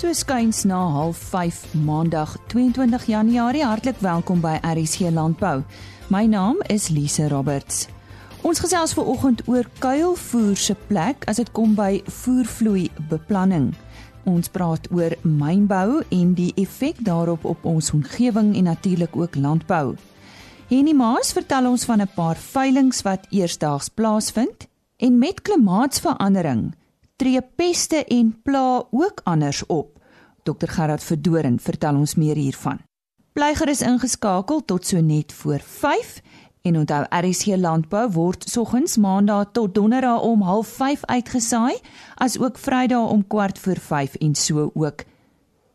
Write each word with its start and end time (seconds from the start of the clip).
So 0.00 0.12
skuins 0.12 0.64
na 0.64 1.12
05:30 1.12 1.84
Maandag 1.84 2.36
22 2.46 3.06
Januarie 3.06 3.64
hartlik 3.64 3.98
welkom 3.98 4.40
by 4.40 4.56
RSC 4.62 5.10
Landbou. 5.12 5.62
My 6.08 6.24
naam 6.26 6.56
is 6.66 6.88
Lise 6.88 7.28
Roberts. 7.28 7.88
Ons 8.40 8.62
gesels 8.64 8.94
ver 8.96 9.04
oggend 9.04 9.42
oor 9.44 9.68
kuilvoer 9.78 10.56
se 10.56 10.76
plek 10.86 11.28
as 11.28 11.36
dit 11.36 11.52
kom 11.52 11.74
by 11.74 12.00
voervloei 12.06 12.88
beplanning. 13.10 13.74
Ons 14.24 14.48
praat 14.48 14.88
oor 14.90 15.12
mynbou 15.20 16.00
en 16.08 16.32
die 16.34 16.52
effek 16.56 17.04
daarop 17.04 17.44
op 17.44 17.64
ons 17.64 17.92
omgewing 17.92 18.56
en 18.56 18.64
natuurlik 18.72 19.16
ook 19.16 19.36
landbou. 19.36 19.96
Henny 20.72 20.96
Maas 20.96 21.32
vertel 21.32 21.68
ons 21.68 21.84
van 21.84 22.00
'n 22.00 22.08
paar 22.14 22.36
veilinge 22.36 23.02
wat 23.02 23.26
eersdaags 23.28 23.88
plaasvind 23.88 24.66
en 24.96 25.18
met 25.18 25.42
klimaatsverandering 25.42 26.79
tree 27.20 27.42
peste 27.42 28.04
en 28.08 28.32
pla 28.42 28.84
ook 28.90 29.20
anders 29.24 29.66
op. 29.66 29.98
Dr 30.42 30.68
Gerard 30.72 31.04
Verdoren 31.04 31.58
vertel 31.60 31.98
ons 32.00 32.14
meer 32.16 32.38
hiervan. 32.40 32.80
Bly 33.36 33.52
gerus 33.54 33.82
ingeskakel 33.84 34.64
tot 34.64 34.86
so 34.88 35.00
net 35.04 35.32
voor 35.32 35.60
5 35.60 36.22
en 36.62 36.80
onthou 36.80 37.04
RSC 37.20 37.56
Landbou 37.60 38.08
word 38.12 38.48
soggens 38.48 38.96
maandag 38.96 39.52
tot 39.52 39.74
donderdag 39.74 40.22
om 40.22 40.42
05:30 40.42 41.04
uitgesaai, 41.04 41.76
as 42.14 42.38
ook 42.38 42.58
Vrydag 42.58 43.10
om 43.10 43.26
kwart 43.26 43.58
voor 43.58 43.76
5 43.76 44.14
en 44.14 44.34
so 44.34 44.70
ook 44.74 45.04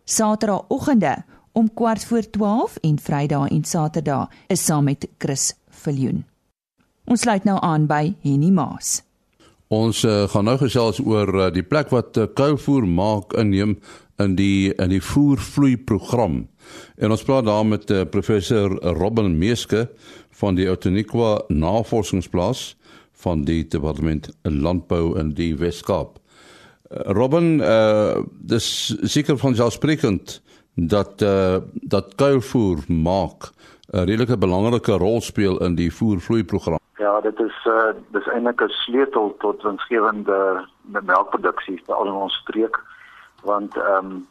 Saterdagoggende 0.04 1.24
om 1.52 1.74
kwart 1.74 2.06
voor 2.06 2.30
12 2.30 2.76
en 2.76 3.00
Vrydag 3.00 3.50
en 3.50 3.64
Saterdag 3.64 4.30
is 4.48 4.66
saam 4.66 4.84
met 4.84 5.08
Chris 5.18 5.54
Viljoen. 5.70 6.26
Ons 7.06 7.22
sluit 7.22 7.44
nou 7.44 7.62
aan 7.62 7.86
by 7.86 8.16
Henny 8.22 8.50
Maas. 8.50 9.05
Ons 9.74 10.04
uh, 10.06 10.28
gaan 10.30 10.46
nou 10.46 10.58
gesels 10.62 11.00
oor 11.02 11.32
uh, 11.34 11.46
die 11.54 11.66
plek 11.66 11.90
wat 11.90 12.18
uh, 12.18 12.28
kuilvoer 12.38 12.86
maak 12.86 13.34
inneem 13.34 13.80
in 14.22 14.36
die 14.38 14.72
in 14.78 14.92
die 14.94 15.02
voervloei 15.02 15.76
program. 15.78 16.46
En 16.98 17.12
ons 17.12 17.24
praat 17.26 17.48
daar 17.48 17.66
met 17.66 17.90
uh, 17.90 18.04
professor 18.06 18.78
Robin 19.00 19.38
Meeske 19.38 19.88
van 20.38 20.56
die 20.56 20.70
Outeniqua 20.70 21.42
Navorsingsplaas 21.50 22.76
van 23.26 23.44
die 23.48 23.64
departement 23.64 24.30
landbou 24.44 25.18
in 25.20 25.34
die 25.34 25.56
Wes-Kaap. 25.58 26.20
Uh, 26.20 27.02
Robin, 27.18 27.60
uh, 27.60 28.22
dis 28.38 28.68
seker 29.02 29.40
van 29.42 29.58
selfsprekend 29.58 30.40
dat 30.76 31.22
uh, 31.24 31.58
dat 31.74 32.14
kuilvoer 32.20 32.84
maak 32.88 33.50
'n 33.94 34.06
redelike 34.06 34.38
belangrike 34.38 34.98
rol 34.98 35.22
speel 35.22 35.58
in 35.62 35.76
die 35.76 35.92
voervloei 35.94 36.44
program. 36.44 36.80
Ja, 36.98 37.22
dit 37.22 37.40
is 37.40 37.66
uh 37.66 37.94
dis 38.12 38.28
eintlik 38.28 38.62
'n 38.62 38.70
sleutel 38.70 39.36
tot 39.40 39.62
winsgewende 39.62 40.66
melkproduksie 40.82 41.82
vir 41.86 41.96
al 41.96 42.14
ons 42.14 42.34
streek 42.34 42.80
want 43.44 43.78
ehm 43.78 44.06
um, 44.06 44.28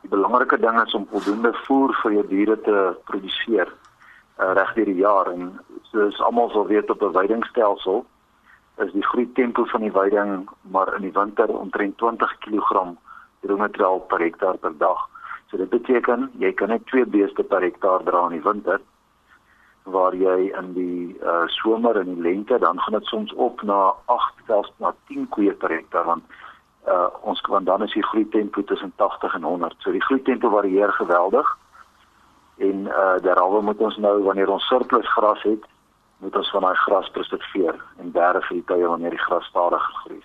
die 0.00 0.10
belangrike 0.10 0.58
ding 0.60 0.80
is 0.82 0.94
om 0.94 1.06
voldoende 1.10 1.52
voer 1.66 1.92
vir 2.02 2.12
jou 2.12 2.26
diere 2.28 2.60
te 2.60 2.96
produseer 3.04 3.68
uh, 4.38 4.52
reg 4.52 4.74
deur 4.74 4.84
die 4.84 5.02
jaar 5.02 5.30
en 5.32 5.60
soos 5.82 6.20
almal 6.20 6.50
sal 6.50 6.66
weet 6.66 6.90
op 6.90 7.02
'n 7.02 7.12
veidingstelsel 7.12 8.04
is 8.84 8.92
die 8.92 9.06
groei 9.10 9.32
tempo 9.32 9.64
van 9.64 9.80
die 9.80 9.92
veiding 9.92 10.48
maar 10.60 10.94
in 10.96 11.02
die 11.02 11.12
winter 11.12 11.48
omtrent 11.58 11.98
20 11.98 12.38
kg 12.38 12.96
droommateriaal 13.40 13.98
per 13.98 14.20
hektaar 14.20 14.56
per 14.56 14.72
dag. 14.78 14.98
So 15.50 15.56
dit 15.56 15.70
beteken 15.70 16.30
jy 16.38 16.52
kan 16.52 16.68
net 16.68 16.86
twee 16.86 17.06
beeste 17.06 17.42
per 17.42 17.60
hektaar 17.60 18.02
dra 18.02 18.24
in 18.26 18.40
die 18.40 18.48
winter 18.50 18.80
waar 19.84 20.14
jy 20.16 20.48
in 20.58 20.72
die 20.72 21.16
uh 21.20 21.44
somer 21.60 21.98
en 22.00 22.14
die 22.14 22.22
lente 22.22 22.58
dan 22.58 22.80
gaan 22.80 22.96
dit 22.96 23.04
soms 23.04 23.32
op 23.34 23.62
na 23.62 23.92
8 24.04 24.46
selfs 24.46 24.72
na 24.80 24.94
10 25.08 25.28
koeie 25.28 25.52
per 25.52 25.70
hektaar 25.70 26.04
want 26.04 26.24
uh 26.88 27.08
ons 27.20 27.40
kan 27.40 27.64
dan 27.64 27.82
is 27.82 27.92
die 27.92 28.04
groei 28.04 28.28
tempo 28.28 28.64
tussen 28.64 28.92
80 28.96 29.34
en 29.34 29.42
100. 29.42 29.74
So 29.78 29.92
die 29.92 30.04
groei 30.04 30.22
tempo 30.22 30.50
varieer 30.50 30.92
geweldig. 30.92 31.58
En 32.56 32.88
uh 32.88 33.16
daaroor 33.22 33.64
moet 33.64 33.78
ons 33.78 33.96
nou 33.96 34.22
wanneer 34.22 34.48
ons 34.48 34.66
surplus 34.66 35.12
gras 35.12 35.42
het, 35.42 35.64
moet 36.18 36.36
ons 36.36 36.50
van 36.50 36.62
daai 36.62 36.76
gras 36.86 37.10
preserveer 37.10 37.76
en 38.00 38.12
bere 38.12 38.40
vir 38.48 38.56
die 38.56 38.66
tye 38.72 38.88
wanneer 38.88 39.10
die 39.10 39.26
gras 39.26 39.44
stadig 39.52 39.84
groei. 40.00 40.22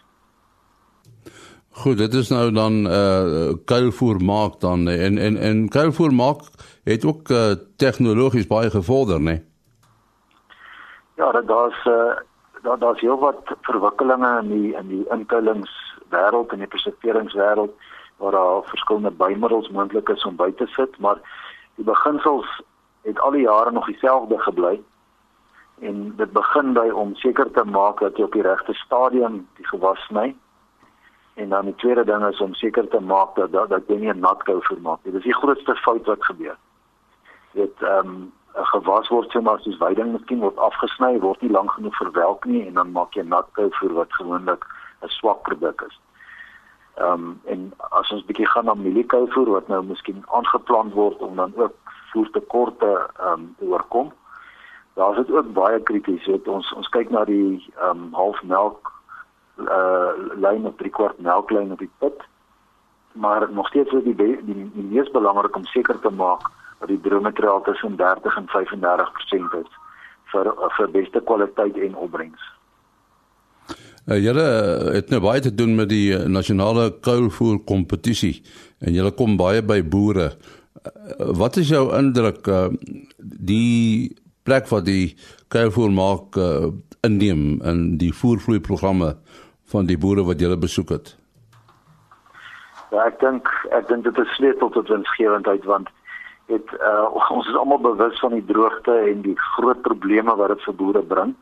Goed, 1.83 1.97
dit 1.97 2.13
is 2.13 2.31
nou 2.31 2.51
dan 2.51 2.85
uh 2.87 3.51
kuilvoer 3.65 4.23
maak 4.23 4.59
dan 4.59 4.87
en 4.87 5.17
en 5.17 5.37
en 5.37 5.67
kuilvoer 5.69 6.13
maak 6.13 6.47
het 6.83 7.05
ook 7.05 7.29
uh, 7.29 7.51
tegnologies 7.75 8.47
baie 8.47 8.69
gevorder, 8.69 9.19
né? 9.19 9.23
Nee? 9.31 9.48
Ja, 11.19 11.31
daar's 11.31 11.85
uh 11.85 12.15
daar 12.61 12.79
daar's 12.79 12.99
heel 12.99 13.19
wat 13.19 13.55
verwikkelinge 13.61 14.39
in 14.41 14.47
die 14.47 14.75
in 14.75 14.87
die 14.87 15.05
inkuilingswêreld 15.09 16.51
en 16.51 16.57
die 16.57 16.67
preserveringswêreld 16.67 17.73
waar 18.17 18.31
daar 18.31 18.63
verskillende 18.63 19.11
bymiddels 19.11 19.69
moontlik 19.69 20.09
is 20.09 20.23
om 20.23 20.35
by 20.35 20.51
te 20.51 20.67
sit, 20.67 20.99
maar 20.99 21.19
die 21.75 21.85
beginsels 21.85 22.61
het 23.01 23.19
al 23.19 23.31
die 23.31 23.41
jare 23.41 23.71
nog 23.71 23.85
dieselfde 23.85 24.39
gebly. 24.39 24.81
En 25.79 26.15
dit 26.15 26.31
begin 26.31 26.73
by 26.73 26.87
om 26.89 27.15
seker 27.15 27.51
te 27.51 27.63
maak 27.63 27.99
dat 27.99 28.17
jy 28.17 28.23
op 28.23 28.39
die 28.39 28.47
regte 28.47 28.73
stadium 28.73 29.47
die 29.55 29.67
gewas 29.67 29.99
sny. 30.07 30.35
En 31.33 31.49
dan 31.49 31.65
die 31.65 31.75
tweede 31.75 32.03
ding 32.03 32.27
is 32.27 32.41
om 32.41 32.53
seker 32.53 32.87
te 32.87 32.99
maak 32.99 33.35
dat 33.35 33.51
dat, 33.51 33.69
dat 33.69 33.87
jy 33.87 33.95
nie 33.95 34.13
'n 34.13 34.19
nat 34.19 34.43
kou 34.43 34.59
vermaak 34.61 34.99
nie. 35.03 35.13
Dis 35.13 35.23
die 35.23 35.39
grootste 35.41 35.75
fout 35.75 36.05
wat 36.05 36.25
gebeur. 36.25 36.57
Dit 37.51 37.81
ehm 37.81 38.07
um, 38.07 38.31
gewas 38.53 39.07
word 39.09 39.31
sê 39.31 39.41
maar 39.41 39.59
soos 39.59 39.77
veiding 39.77 40.11
miskien 40.13 40.39
word 40.39 40.57
afgesny, 40.57 41.19
word 41.19 41.41
nie 41.41 41.51
lank 41.51 41.71
genoeg 41.71 41.95
verwelk 41.97 42.45
nie 42.45 42.65
en 42.67 42.73
dan 42.73 42.91
maak 42.91 43.15
jy 43.15 43.23
natkou 43.23 43.69
vir 43.79 43.93
wat 43.93 44.13
gewoonlik 44.13 44.65
'n 45.03 45.09
swak 45.09 45.41
produk 45.43 45.81
is. 45.87 45.99
Ehm 46.99 47.13
um, 47.13 47.41
en 47.45 47.73
as 47.89 48.11
ons 48.11 48.25
bietjie 48.25 48.47
gaan 48.47 48.65
na 48.65 48.73
mieliekou 48.73 49.27
voer 49.31 49.49
wat 49.49 49.67
nou 49.67 49.83
miskien 49.83 50.23
aangeplant 50.27 50.93
word 50.93 51.19
om 51.19 51.35
dan 51.35 51.53
ook 51.55 51.75
voertekorte 52.11 53.09
ehm 53.19 53.31
um, 53.33 53.55
oorkom. 53.59 54.11
Daar 54.93 55.11
is 55.11 55.25
dit 55.25 55.35
ook 55.35 55.53
baie 55.53 55.79
krities. 55.79 56.25
Weet 56.25 56.47
ons 56.47 56.73
ons 56.73 56.89
kyk 56.89 57.09
na 57.09 57.25
die 57.25 57.71
ehm 57.77 57.89
um, 57.89 58.13
halfmelk 58.13 58.91
uh 59.59 60.11
lyn 60.35 60.65
op 60.65 60.77
3 60.77 60.89
kwart 60.89 61.19
melklyn 61.19 61.71
op 61.71 61.79
die 61.79 61.91
put. 61.97 62.21
Maar 63.11 63.51
nog 63.51 63.67
steeds 63.67 63.91
is 63.91 64.03
die 64.03 64.15
die, 64.15 64.43
die, 64.45 64.71
die 64.73 64.83
mees 64.83 65.11
belangrik 65.11 65.55
om 65.55 65.65
seker 65.65 65.99
te 65.99 66.09
maak 66.09 66.47
wat 66.79 66.91
die 66.91 67.01
droommateriaal 67.03 67.61
tussen 67.67 67.97
30 67.99 68.37
en 68.41 68.47
35% 68.55 69.59
is 69.59 69.77
vir 70.31 70.51
vir 70.77 70.91
beste 70.93 71.21
kwaliteit 71.25 71.77
en 71.77 71.95
opbrengs. 71.95 72.41
Uh, 74.09 74.17
julle 74.17 74.45
het 74.95 75.11
nou 75.13 75.19
baie 75.21 75.41
te 75.41 75.53
doen 75.53 75.75
met 75.77 75.89
die 75.91 76.15
nasionale 76.29 76.89
kuilvoer 77.05 77.59
kompetisie 77.65 78.39
en 78.79 78.95
julle 78.95 79.11
kom 79.17 79.37
baie 79.37 79.61
by 79.61 79.81
boere. 79.83 80.31
Uh, 80.79 81.33
wat 81.41 81.59
is 81.61 81.69
jou 81.69 81.89
indruk 81.97 82.47
uh, 82.47 82.67
die 83.19 84.15
plek 84.47 84.69
wat 84.71 84.87
die 84.87 85.15
kuilvoer 85.53 85.93
maak 85.93 86.37
uh, 86.39 86.71
inneem 87.05 87.59
in 87.67 87.85
die 88.01 88.13
voervloei 88.15 88.59
programme 88.63 89.15
van 89.69 89.89
die 89.89 89.97
boere 89.97 90.25
wat 90.25 90.41
julle 90.41 90.57
besoek 90.57 90.95
het? 90.95 91.13
Ja, 92.89 93.05
ek 93.05 93.19
dink 93.21 93.49
ek 93.75 93.87
dink 93.91 94.07
dit 94.07 94.17
is 94.23 94.35
sleutel 94.37 94.71
tot 94.73 94.89
winsgewendheid 94.89 95.67
want 95.69 95.91
het 96.49 96.73
uh, 96.81 97.07
ons 97.35 97.47
is 97.47 97.55
almal 97.55 97.81
bewus 97.83 98.19
van 98.19 98.33
die 98.37 98.45
droogte 98.45 98.95
en 99.11 99.21
die 99.21 99.37
groot 99.55 99.81
probleme 99.81 100.35
wat 100.35 100.55
dit 100.55 100.65
vir 100.67 100.75
boere 100.81 101.03
bring. 101.13 101.35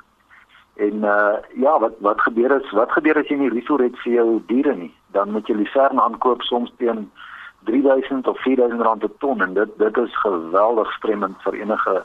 En 0.78 1.06
uh 1.10 1.38
ja, 1.58 1.80
wat 1.80 1.96
wat 2.06 2.22
gebeur 2.22 2.52
is, 2.60 2.72
wat 2.72 2.92
gebeur 2.94 3.18
as 3.18 3.30
jy 3.32 3.40
nie 3.40 3.50
risiko 3.50 3.80
het 3.82 3.96
vir 4.04 4.14
jou 4.20 4.28
diere 4.52 4.76
nie? 4.78 4.92
Dan 5.16 5.32
moet 5.34 5.48
jy 5.50 5.56
lisern 5.58 6.02
aankoop 6.02 6.44
soms 6.46 6.74
teen 6.78 7.08
3000 7.66 8.28
of 8.28 8.38
4000 8.44 8.82
rand 8.86 9.02
per 9.02 9.16
ton 9.24 9.42
en 9.42 9.56
dit 9.58 9.72
dit 9.82 9.98
is 9.98 10.20
geweldig 10.22 10.92
stremmend 11.00 11.42
vir 11.48 11.58
enige 11.64 11.96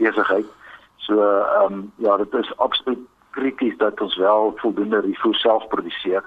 besigheid. 0.00 0.48
So 0.96 1.20
ehm 1.20 1.72
um, 1.72 1.92
ja, 1.96 2.16
dit 2.16 2.34
is 2.40 2.56
absoluut 2.56 3.04
krities 3.36 3.76
dat 3.76 4.00
ons 4.00 4.16
wel 4.16 4.54
voldoende 4.56 5.00
risiko 5.04 5.32
self 5.32 5.68
produseer 5.68 6.24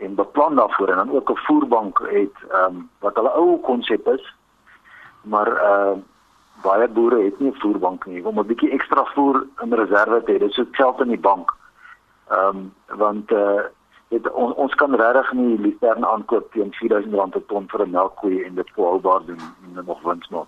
en 0.00 0.14
beplan 0.14 0.56
daarvoor 0.56 0.88
en 0.88 0.96
dan 0.96 1.12
ook 1.12 1.30
'n 1.30 1.44
voerbank 1.46 1.98
het 1.98 2.36
ehm 2.48 2.64
um, 2.64 2.88
wat 2.98 3.14
hulle 3.14 3.32
ou 3.36 3.60
konsep 3.60 4.08
is 4.08 4.24
maar 5.22 5.48
uh 5.48 5.98
baie 6.62 6.88
boere 6.88 7.22
het 7.24 7.38
nie 7.40 7.50
'n 7.50 7.60
voerbank 7.60 8.06
nie 8.06 8.24
om 8.26 8.38
'n 8.38 8.46
bietjie 8.46 8.70
ekstra 8.70 9.04
voer 9.14 9.46
in 9.62 9.72
reserve 9.72 10.22
te 10.24 10.32
hê. 10.32 10.38
Dit 10.38 10.58
is 10.58 10.66
geld 10.70 11.00
in 11.00 11.08
die 11.08 11.20
bank. 11.20 11.56
Ehm 12.28 12.56
um, 12.56 12.74
want 12.98 13.30
uh 13.30 13.60
dit 14.08 14.30
on, 14.32 14.54
ons 14.54 14.74
kan 14.74 14.94
regtig 14.94 15.32
nie 15.32 15.58
literne 15.58 16.06
aankoop 16.06 16.52
teen 16.52 16.74
R4000 16.74 17.30
per 17.30 17.46
ton 17.46 17.68
vir 17.68 17.86
'n 17.86 17.90
melkkoe 17.90 18.44
en 18.44 18.54
dit 18.54 18.70
volhoubaar 18.74 19.24
doen 19.26 19.40
en 19.76 19.84
nog 19.84 20.02
wins 20.02 20.28
maak. 20.28 20.46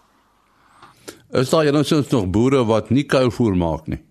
Is 1.30 1.50
daar 1.50 1.72
nou 1.72 1.84
soms 1.84 2.10
nog 2.10 2.30
boere 2.30 2.64
wat 2.64 2.90
nie 2.90 3.06
kouvoer 3.06 3.56
maak 3.56 3.86
nie? 3.86 4.02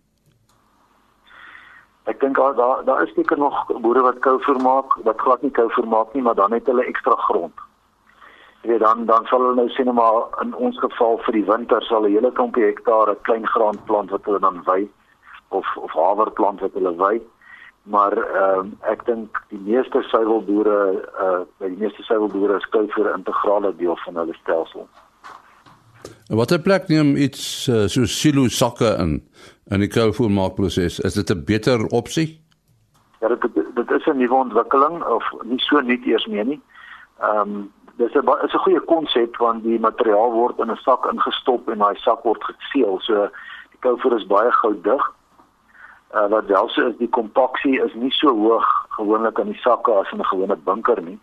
Ek 2.04 2.20
dink 2.20 2.36
daar 2.36 2.56
daar 2.56 2.86
daar 2.86 3.04
is 3.04 3.14
seker 3.14 3.38
nog 3.38 3.82
boere 3.82 4.02
wat 4.02 4.20
kouvoer 4.20 4.62
maak, 4.62 4.98
wat 5.04 5.20
glad 5.22 5.42
nie 5.42 5.52
kouvoer 5.52 5.88
maak 5.88 6.14
nie, 6.14 6.24
maar 6.24 6.36
dan 6.36 6.52
het 6.52 6.66
hulle 6.66 6.86
ekstra 6.86 7.16
grond 7.16 7.54
weet 8.62 8.80
dan 8.80 9.06
dan 9.06 9.26
sal 9.26 9.40
hulle 9.40 9.56
nou 9.56 9.70
sien 9.70 9.94
maar 9.94 10.42
in 10.42 10.56
ons 10.56 10.80
geval 10.80 11.18
vir 11.26 11.34
die 11.34 11.46
winter 11.46 11.84
sal 11.84 12.06
'n 12.06 12.12
hele 12.14 12.32
klompie 12.32 12.64
hektare 12.64 13.16
klein 13.22 13.48
graanplant 13.48 14.10
wat 14.10 14.26
hulle 14.26 14.40
dan 14.40 14.64
wy 14.66 14.88
of 15.50 15.66
of 15.78 15.92
haverplant 15.92 16.60
wat 16.60 16.74
hulle 16.74 16.96
wy 16.96 17.22
maar 17.84 18.14
ehm 18.18 18.60
um, 18.60 18.74
ek 18.82 19.06
dink 19.06 19.38
die 19.50 19.60
meeste 19.66 20.02
suiwelboere 20.02 20.80
uh 21.22 21.40
by 21.58 21.70
die 21.70 21.82
meeste 21.82 22.04
suiwelboere 22.04 22.58
is 22.58 22.70
kuivoer 22.70 23.10
'n 23.10 23.18
integrale 23.18 23.76
deel 23.76 23.98
van 24.06 24.16
hulle 24.16 24.34
stelsel. 24.42 24.88
En 26.30 26.36
watter 26.36 26.60
plek 26.60 26.88
neem 26.88 27.16
iets 27.16 27.68
uh, 27.68 27.88
so 27.88 28.06
silo 28.06 28.48
sakke 28.48 28.96
in 29.00 29.22
in 29.72 29.80
die 29.80 29.88
kuivoermaakproses? 29.88 31.00
Is 31.00 31.14
dit 31.14 31.30
'n 31.30 31.44
beter 31.46 31.86
opsie? 31.86 32.42
Ja, 33.20 33.28
dit 33.28 33.42
dit 33.76 33.92
is 33.92 34.06
'n 34.06 34.18
nuwe 34.18 34.36
ontwikkeling 34.36 35.04
of 35.04 35.24
nie 35.44 35.60
so 35.60 35.80
nuut 35.80 36.06
eers 36.06 36.26
meer 36.26 36.46
nie. 36.46 36.62
Ehm 37.20 37.50
um, 37.50 37.72
dis 38.02 38.14
'n 38.16 38.28
is 38.46 38.54
'n 38.54 38.64
goeie 38.66 38.84
konsep 38.94 39.38
want 39.38 39.64
die 39.64 39.80
materiaal 39.80 40.32
word 40.32 40.60
in 40.60 40.72
'n 40.72 40.84
sak 40.88 41.06
ingestop 41.14 41.70
en 41.70 41.78
daai 41.78 41.96
sak 41.96 42.24
word 42.24 42.44
geseël. 42.44 43.00
So 43.00 43.30
die 43.72 43.82
kuivoer 43.86 44.18
is 44.20 44.28
baie 44.28 44.52
gou 44.52 44.74
dig 44.82 45.04
uh, 46.16 46.28
wat 46.28 46.46
wel 46.46 46.70
so 46.70 46.88
is 46.88 46.98
die 46.98 47.10
kompaksie 47.10 47.80
is 47.86 47.94
nie 47.94 48.12
so 48.12 48.36
hoog 48.36 48.68
gewoonlik 48.98 49.38
in 49.40 49.52
die 49.54 49.62
sakke 49.64 49.92
as 49.92 50.12
in 50.12 50.20
'n 50.20 50.32
gewone 50.34 50.56
bunker 50.56 51.02
nie. 51.02 51.20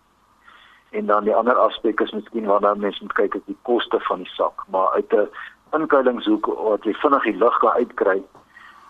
En 0.90 1.06
dan 1.06 1.24
die 1.24 1.34
ander 1.34 1.54
aspek 1.54 2.00
is 2.00 2.12
miskien 2.12 2.46
waarna 2.46 2.74
mense 2.74 3.02
moet 3.02 3.12
kyk 3.12 3.34
is 3.34 3.46
die 3.46 3.58
koste 3.62 4.00
van 4.00 4.18
die 4.18 4.32
sak, 4.32 4.64
maar 4.68 4.88
uit 4.92 5.12
'n 5.12 5.28
inkuilingshoek 5.72 6.46
wat 6.46 6.84
jy 6.84 6.94
vinnig 6.94 7.22
die 7.22 7.36
lug 7.36 7.58
kan 7.58 7.72
uitkry, 7.72 8.22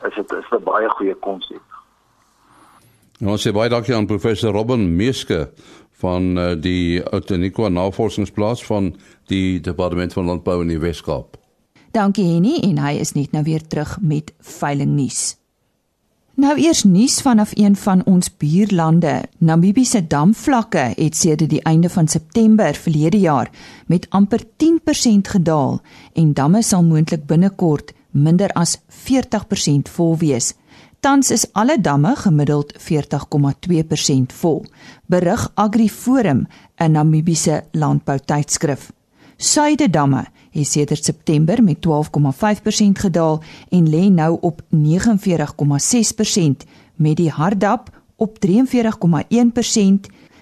is 0.07 0.15
dit 0.15 0.33
is 0.33 0.51
'n 0.51 0.63
baie 0.63 0.89
goeie 0.89 1.15
konsep. 1.15 1.63
Nou 3.19 3.37
sê 3.37 3.53
baie 3.53 3.69
dankie 3.69 3.95
aan 3.95 4.07
professor 4.07 4.53
Robin 4.53 4.97
Meeske 4.97 5.51
van 6.03 6.39
uh, 6.39 6.53
die 6.55 7.03
Outeniqua 7.03 7.69
Navorsingsplaas 7.69 8.65
van 8.65 8.93
die 9.27 9.61
Departement 9.61 10.13
van 10.13 10.31
Landbou 10.31 10.61
in 10.63 10.73
die 10.73 10.81
Wes-Kaap. 10.83 11.37
Dankie 11.97 12.27
Henny 12.29 12.59
en 12.63 12.79
hy 12.83 12.99
is 13.03 13.15
net 13.17 13.33
nou 13.33 13.43
weer 13.47 13.65
terug 13.67 13.97
met 14.01 14.33
veiling 14.59 14.95
nuus. 14.95 15.39
Nou 16.39 16.55
eers 16.61 16.85
nuus 16.87 17.17
vanaf 17.25 17.51
een 17.59 17.75
van 17.77 18.05
ons 18.07 18.29
buurlande. 18.37 19.25
Namibië 19.39 19.85
se 19.85 20.07
damvlakke 20.07 20.93
het 20.95 21.17
sedert 21.17 21.51
die 21.51 21.63
einde 21.67 21.91
van 21.91 22.09
September 22.09 22.75
verlede 22.75 23.19
jaar 23.19 23.51
met 23.87 24.07
amper 24.11 24.45
10% 24.65 25.33
gedaal 25.35 25.81
en 26.13 26.33
damme 26.33 26.63
sal 26.63 26.85
moontlik 26.85 27.27
binnekort 27.27 27.93
minder 28.11 28.53
as 28.55 28.79
40% 29.11 29.91
vol 29.91 30.17
wees. 30.17 30.55
Tans 31.01 31.31
is 31.31 31.53
alle 31.53 31.81
damme 31.81 32.17
gemiddeld 32.17 32.75
40,2% 32.79 34.35
vol. 34.35 34.65
Berig 35.07 35.51
AgriForum, 35.55 36.47
'n 36.77 36.91
Namibiese 36.91 37.65
landboutydskrif. 37.73 38.93
Suidedamme 39.37 40.27
het 40.51 40.67
sedert 40.67 41.05
September 41.05 41.63
met 41.63 41.81
12,5% 41.81 42.99
gedaal 42.99 43.43
en 43.69 43.89
lê 43.89 44.09
nou 44.11 44.39
op 44.41 44.63
49,6% 44.69 46.65
met 46.95 47.17
die 47.17 47.31
Hardap 47.31 48.01
op 48.17 48.39
43,1%. 48.39 48.47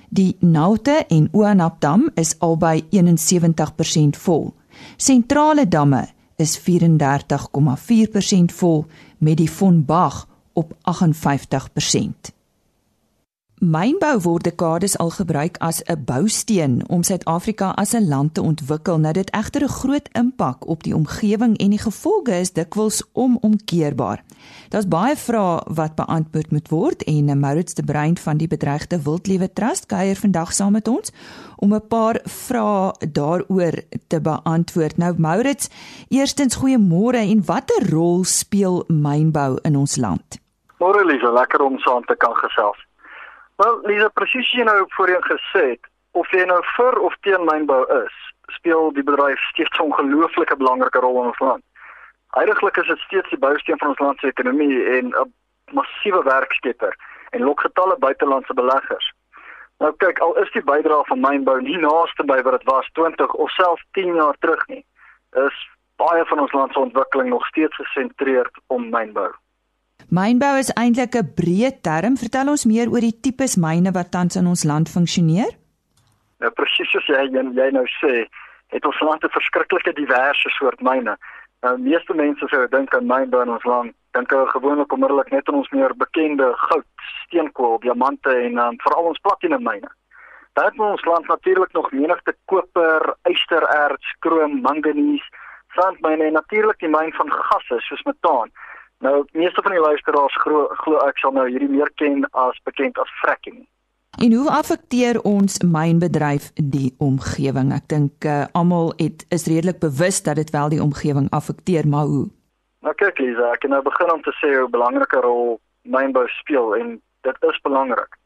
Die 0.08 0.37
Naute 0.38 1.05
en 1.08 1.29
Oanap 1.32 1.81
dam 1.81 2.11
is 2.14 2.38
albei 2.38 2.85
71% 2.91 4.17
vol. 4.19 4.55
Sentrale 4.97 5.69
damme 5.69 6.08
is 6.37 6.58
34,4% 6.58 6.64
vol 8.53 8.87
met 9.19 9.37
die 9.37 9.50
Vonbag 9.50 10.26
op 10.56 10.73
58%. 10.82 12.35
Mynbou 13.56 14.19
word 14.20 14.44
dekades 14.44 14.99
al 15.00 15.11
gebruik 15.17 15.56
as 15.64 15.81
'n 15.88 16.05
bousteen 16.05 16.88
om 16.88 17.03
Suid-Afrika 17.03 17.70
as 17.70 17.94
'n 17.94 18.08
land 18.08 18.35
te 18.35 18.43
ontwikkel. 18.43 18.99
Nou 18.99 19.12
dit 19.12 19.31
egter 19.31 19.62
'n 19.62 19.69
groot 19.69 20.08
impak 20.12 20.67
op 20.67 20.82
die 20.82 20.94
omgewing 20.94 21.56
en 21.56 21.70
die 21.70 21.79
gevolge 21.79 22.41
is 22.41 22.53
dikwels 22.53 23.03
onomkeerbaar. 23.12 24.25
Daar's 24.69 24.88
baie 24.88 25.17
vrae 25.17 25.62
wat 25.75 25.94
beantwoord 25.94 26.50
moet 26.50 26.69
word 26.69 27.05
en 27.05 27.41
Maurits 27.41 27.75
de 27.75 27.82
Bruin 27.82 28.19
van 28.19 28.37
die 28.37 28.49
bedreigde 28.49 29.03
wildlewe 29.03 29.53
trust 29.53 29.87
kuier 29.87 30.17
vandag 30.17 30.53
saam 30.53 30.73
met 30.73 30.88
ons 30.88 31.12
om 31.56 31.75
'n 31.75 31.87
paar 31.88 32.20
vrae 32.25 32.93
daaroor 33.12 33.82
te 34.06 34.20
beantwoord. 34.20 34.97
Nou 34.97 35.14
Maurits, 35.17 35.69
eerstens 36.08 36.56
goeiemôre 36.56 37.19
en 37.19 37.44
watter 37.44 37.91
rol 37.91 38.25
speel 38.25 38.85
mynbou 38.88 39.58
in 39.62 39.76
ons 39.76 39.97
land? 39.97 40.45
Môre 40.78 41.05
Lisa, 41.05 41.31
lekker 41.32 41.62
om 41.64 41.78
saam 41.78 42.05
te 42.05 42.17
kan 42.17 42.34
gesels. 42.37 42.81
Wel, 43.56 43.78
Lisa, 43.88 44.08
presies 44.12 44.50
jy 44.52 44.64
nou 44.69 44.82
voorheen 44.96 45.23
gesê 45.25 45.62
het, 45.70 45.87
of 46.12 46.28
jy 46.32 46.44
nou 46.44 46.58
vir 46.76 46.99
of 47.08 47.14
teen 47.25 47.44
mynbou 47.49 47.81
is, 48.05 48.17
speel 48.58 48.93
die 48.96 49.05
bedryf 49.05 49.40
steeds 49.52 49.78
'n 49.78 49.88
ongelooflike 49.88 50.56
belangrike 50.56 51.00
rol 51.00 51.23
in 51.23 51.28
ons 51.32 51.40
land. 51.40 51.64
Heidiglik 52.37 52.76
is 52.76 52.87
dit 52.87 52.99
steeds 52.99 53.31
die 53.31 53.38
bousteen 53.38 53.78
van 53.78 53.88
ons 53.88 53.99
land 53.99 54.20
se 54.20 54.26
ekonomie 54.26 54.84
en 54.99 55.14
'n 55.17 55.32
massiewe 55.73 56.23
werkskepper 56.23 56.96
en 57.31 57.43
lok 57.43 57.61
getalle 57.61 57.96
buitelandse 57.99 58.55
beleggers. 58.55 59.12
Nou 59.79 59.93
kyk, 59.96 60.19
al 60.19 60.37
is 60.43 60.50
die 60.52 60.64
bydrae 60.64 61.05
van 61.05 61.20
mynbou 61.20 61.61
nie 61.62 61.79
naaste 61.79 62.25
by 62.25 62.43
wat 62.43 62.58
dit 62.58 62.69
was 62.69 62.90
20 62.93 63.32
of 63.32 63.50
selfs 63.50 63.84
10 63.93 64.14
jaar 64.14 64.37
terug 64.40 64.67
nie, 64.67 64.84
is 65.32 65.56
baie 65.96 66.25
van 66.25 66.40
ons 66.40 66.52
land 66.52 66.72
se 66.72 66.79
ontwikkeling 66.79 67.29
nog 67.29 67.46
steeds 67.46 67.76
gesentreerd 67.76 68.61
om 68.67 68.88
mynbou. 68.90 69.32
Mynbou 70.06 70.55
is 70.62 70.70
eintlik 70.79 71.17
'n 71.19 71.35
breë 71.35 71.82
term. 71.82 72.14
Vertel 72.17 72.49
ons 72.49 72.64
meer 72.64 72.87
oor 72.88 73.00
die 73.03 73.19
tipes 73.20 73.56
myne 73.56 73.91
wat 73.91 74.12
tans 74.12 74.37
in 74.37 74.47
ons 74.47 74.62
land 74.64 74.88
funksioneer. 74.88 75.50
Nou 76.38 76.50
presies 76.50 76.91
soos 76.93 77.06
jy 77.06 77.26
jy 77.26 77.70
nou 77.73 77.87
sê, 78.00 78.29
het 78.70 78.87
ons 78.87 79.00
land 79.00 79.25
'n 79.25 79.35
verskriklike 79.38 79.93
diverse 79.94 80.49
soort 80.58 80.81
myne. 80.81 81.17
Nou 81.62 81.79
meeste 81.79 82.14
mense 82.14 82.47
sou 82.49 82.69
dink 82.69 82.94
aan 82.94 83.06
mynbou 83.06 83.43
in 83.43 83.50
ons 83.50 83.64
land, 83.64 83.93
dink 84.12 84.31
hulle 84.31 84.47
gewoonlik 84.47 84.93
onmiddellik 84.93 85.31
net 85.31 85.49
aan 85.49 85.55
ons 85.62 85.70
meer 85.70 85.93
bekende 85.97 86.53
goud, 86.55 86.87
steenkool, 87.25 87.79
diamante 87.81 88.31
en 88.31 88.58
um, 88.58 88.76
veral 88.85 89.11
ons 89.11 89.19
platinum 89.19 89.62
myne. 89.62 89.91
Daar 90.55 90.73
in 90.73 90.81
ons 90.81 91.05
land 91.05 91.26
natuurlik 91.26 91.73
nog 91.73 91.91
menigte 91.91 92.35
koper, 92.44 93.14
ystererts, 93.25 94.14
krom, 94.19 94.61
manganies, 94.61 95.26
sandmyne 95.75 96.25
en 96.25 96.32
natuurlik 96.32 96.79
die 96.79 96.88
myn 96.88 97.12
van 97.12 97.31
gasse 97.32 97.81
soos 97.81 98.03
metaan. 98.03 98.50
Nou, 99.04 99.25
meeste 99.32 99.62
van 99.62 99.72
die 99.72 99.81
luisteraars 99.81 100.37
glo 100.40 101.00
ek 101.04 101.19
sal 101.20 101.34
nou 101.37 101.48
hierdie 101.48 101.69
meer 101.69 101.90
ken 102.00 102.25
as 102.32 102.60
bekend 102.64 102.98
as 102.98 103.10
fracking. 103.20 103.66
En 104.16 104.32
hoe 104.32 104.48
affekteer 104.48 105.20
ons 105.28 105.58
mynbedryf 105.60 106.48
die 106.54 106.94
omgewing? 107.04 107.75
Ek 107.76 107.84
dink 107.93 108.25
uh, 108.25 108.46
almal 108.56 108.94
het 108.96 109.26
is 109.28 109.44
redelik 109.50 109.82
bewus 109.82 110.22
dat 110.25 110.40
dit 110.40 110.50
wel 110.50 110.72
die 110.72 110.81
omgewing 110.82 111.28
affekteer, 111.37 111.88
maar 111.88 112.08
hoe? 112.08 112.25
Nou 112.81 112.94
kyk 112.96 113.19
Lisa, 113.20 113.50
ek 113.52 113.60
kan 113.66 113.75
nou 113.76 113.82
begin 113.84 114.12
om 114.14 114.22
te 114.25 114.32
sê 114.40 114.54
hoe 114.56 114.70
belangrike 114.72 115.20
rol 115.20 115.58
mynbou 115.84 116.25
speel 116.38 116.72
en 116.81 116.96
dit 117.28 117.44
is 117.50 117.60
belangrik. 117.69 118.16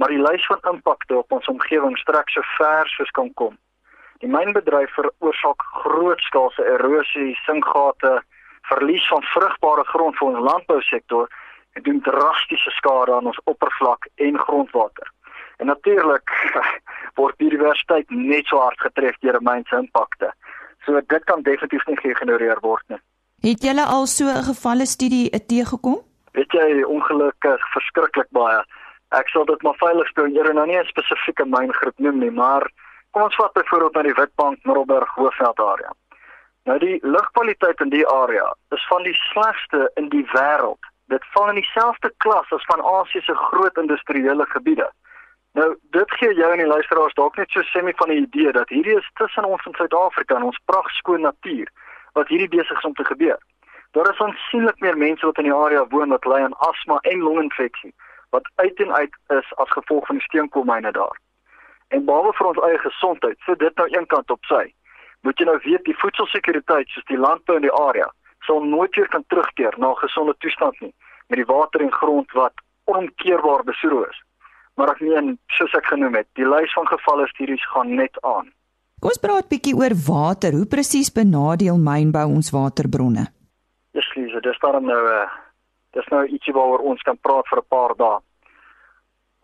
Maar 0.00 0.12
die 0.12 0.22
lys 0.22 0.46
van 0.48 0.64
impakte 0.72 1.18
op 1.20 1.32
ons 1.32 1.48
omgewing 1.52 1.98
strek 2.00 2.32
so 2.32 2.44
ver 2.56 2.88
soos 2.96 3.12
kan 3.18 3.28
kom. 3.34 3.56
Die 4.24 4.32
mynbedryf 4.32 4.92
veroorsaak 4.96 5.60
grootskaalse 5.82 6.64
erosie, 6.64 7.34
sinkgate, 7.44 8.22
verlies 8.68 9.08
van 9.08 9.22
vrugbare 9.22 9.84
grond 9.84 10.16
vir 10.18 10.28
ons 10.28 10.44
landbousektor 10.50 11.28
en 11.76 11.82
doen 11.82 12.00
drastiese 12.00 12.70
skade 12.78 13.14
aan 13.14 13.26
ons 13.32 13.40
oppervlak 13.44 14.08
en 14.14 14.38
grondwater. 14.38 15.12
En 15.56 15.66
natuurlik 15.66 16.30
word 17.20 17.36
biodiversiteit 17.36 18.10
net 18.10 18.46
so 18.46 18.60
hard 18.60 18.80
getref 18.80 19.18
deur 19.20 19.40
mense 19.42 19.76
impakte. 19.76 20.32
So 20.84 21.00
dit 21.00 21.24
kan 21.24 21.42
definitief 21.42 21.86
nie 21.86 22.00
geïgnoreer 22.00 22.60
word 22.62 22.84
nie. 22.92 23.00
Het 23.46 23.62
julle 23.68 23.84
al 23.84 24.06
so 24.06 24.24
'n 24.24 24.48
gevalle 24.50 24.86
studie 24.86 25.30
teëgekom? 25.30 26.00
Weet 26.32 26.52
jy 26.52 26.82
ongelukkig 26.82 27.60
verskriklik 27.72 28.30
baie. 28.30 28.60
Ek 29.10 29.28
sal 29.28 29.44
dit 29.44 29.62
maar 29.62 29.76
veilig 29.78 30.08
stel 30.08 30.24
hier 30.24 30.48
en 30.48 30.54
nou 30.54 30.66
nie 30.66 30.78
'n 30.78 30.92
spesifieke 30.92 31.44
myngroep 31.44 31.98
noem 31.98 32.18
nie, 32.18 32.30
maar 32.30 32.70
kom 33.10 33.22
ons 33.22 33.36
vat 33.36 33.52
byvoorbeeld 33.52 33.94
na 33.94 34.02
die 34.02 34.18
Witbank 34.18 34.58
Middelburg 34.64 35.14
Hoofveld 35.14 35.60
area. 35.60 35.90
Nou 36.66 36.78
die 36.82 36.98
lugkwaliteit 37.06 37.80
in 37.80 37.92
die 37.94 38.06
area 38.10 38.46
is 38.74 38.86
van 38.90 39.04
die 39.06 39.14
slegste 39.14 39.90
in 39.94 40.08
die 40.10 40.24
wêreld. 40.32 40.86
Dit 41.12 41.26
val 41.34 41.48
in 41.48 41.60
dieselfde 41.60 42.10
klas 42.24 42.50
as 42.50 42.64
van 42.66 42.82
Asië 42.82 43.20
se 43.22 43.34
groot 43.34 43.76
industriële 43.78 44.46
gebiede. 44.50 44.88
Nou 45.58 45.68
dit 45.94 46.14
gee 46.18 46.34
jou 46.34 46.48
en 46.52 46.58
die 46.58 46.66
luisteraars 46.66 47.14
dalk 47.14 47.36
net 47.38 47.54
so 47.54 47.62
semi 47.62 47.92
van 48.00 48.10
'n 48.10 48.22
idee 48.22 48.52
dat 48.52 48.68
hierdie 48.68 48.96
is 48.96 49.10
tussen 49.14 49.44
ons 49.44 49.66
in 49.66 49.74
Suid-Afrika 49.78 50.36
en 50.36 50.42
ons 50.42 50.58
pragtskoon 50.64 51.20
natuur 51.20 51.70
wat 52.12 52.28
hierdie 52.28 52.54
besig 52.56 52.78
is 52.78 52.84
om 52.84 52.94
te 52.94 53.04
gebeur. 53.04 53.38
Daar 53.90 54.10
is 54.10 54.20
aansienlik 54.20 54.80
meer 54.80 54.98
mense 54.98 55.26
wat 55.26 55.38
in 55.38 55.44
die 55.44 55.54
area 55.54 55.86
woon 55.88 56.08
wat 56.08 56.24
ly 56.24 56.40
aan 56.40 56.58
asma 56.58 56.98
en 57.00 57.18
longinfeksie 57.18 57.94
wat 58.30 58.50
uit 58.54 58.80
en 58.80 58.92
uit 58.92 59.14
is 59.28 59.54
as 59.54 59.70
gevolg 59.70 60.06
van 60.06 60.16
die 60.16 60.24
steenkoolmyne 60.24 60.92
daar. 60.92 61.18
En 61.88 62.04
behalwe 62.04 62.32
vir 62.32 62.46
ons 62.46 62.58
eie 62.58 62.78
gesondheid, 62.78 63.38
so 63.38 63.54
dit 63.54 63.76
nou 63.76 63.88
een 63.90 64.06
kant 64.06 64.30
op 64.30 64.44
sy 64.44 64.74
moet 65.22 65.38
jy 65.38 65.44
nou 65.44 65.58
weet 65.64 65.84
die 65.84 65.98
voedselsekuriteit 66.02 66.88
soos 66.88 67.04
die 67.04 67.18
landbou 67.18 67.56
in 67.56 67.62
die 67.62 67.78
area 67.88 68.08
sal 68.46 68.62
nooit 68.64 68.94
weer 68.96 69.08
kan 69.08 69.24
terugkeer 69.26 69.74
na 69.78 69.90
'n 69.90 70.02
gesonde 70.04 70.34
toestand 70.38 70.80
nie 70.80 70.94
met 71.28 71.38
die 71.38 71.50
water 71.54 71.80
en 71.80 71.92
grond 71.92 72.32
wat 72.32 72.54
onkeerbaar 72.84 73.64
besoedel 73.64 74.04
is. 74.04 74.22
Maar 74.74 74.88
ek 74.88 75.00
meen 75.00 75.38
soos 75.46 75.74
ek 75.74 75.86
genoem 75.86 76.14
het, 76.14 76.28
die 76.38 76.48
lys 76.48 76.72
van 76.72 76.86
gevalle 76.86 77.26
studies 77.26 77.64
gaan 77.72 77.94
net 77.94 78.18
aan. 78.22 78.52
Kom 79.00 79.10
ons 79.10 79.18
praat 79.18 79.48
bietjie 79.48 79.74
oor 79.76 79.94
water. 80.06 80.52
Hoe 80.52 80.66
presies 80.66 81.12
benadeel 81.12 81.78
mynbou 81.78 82.26
ons 82.26 82.50
waterbronne? 82.50 83.26
Dis 83.92 84.14
Lise, 84.14 84.40
dis 84.40 84.58
daar 84.58 84.80
nou 84.80 85.02
'n 85.02 85.12
uh, 85.12 85.28
dis 85.92 86.06
nou 86.06 86.26
ietsie 86.26 86.52
waaroor 86.52 86.78
ons 86.78 87.02
kan 87.02 87.18
praat 87.18 87.48
vir 87.48 87.58
'n 87.58 87.68
paar 87.68 87.96
dae. 87.96 88.18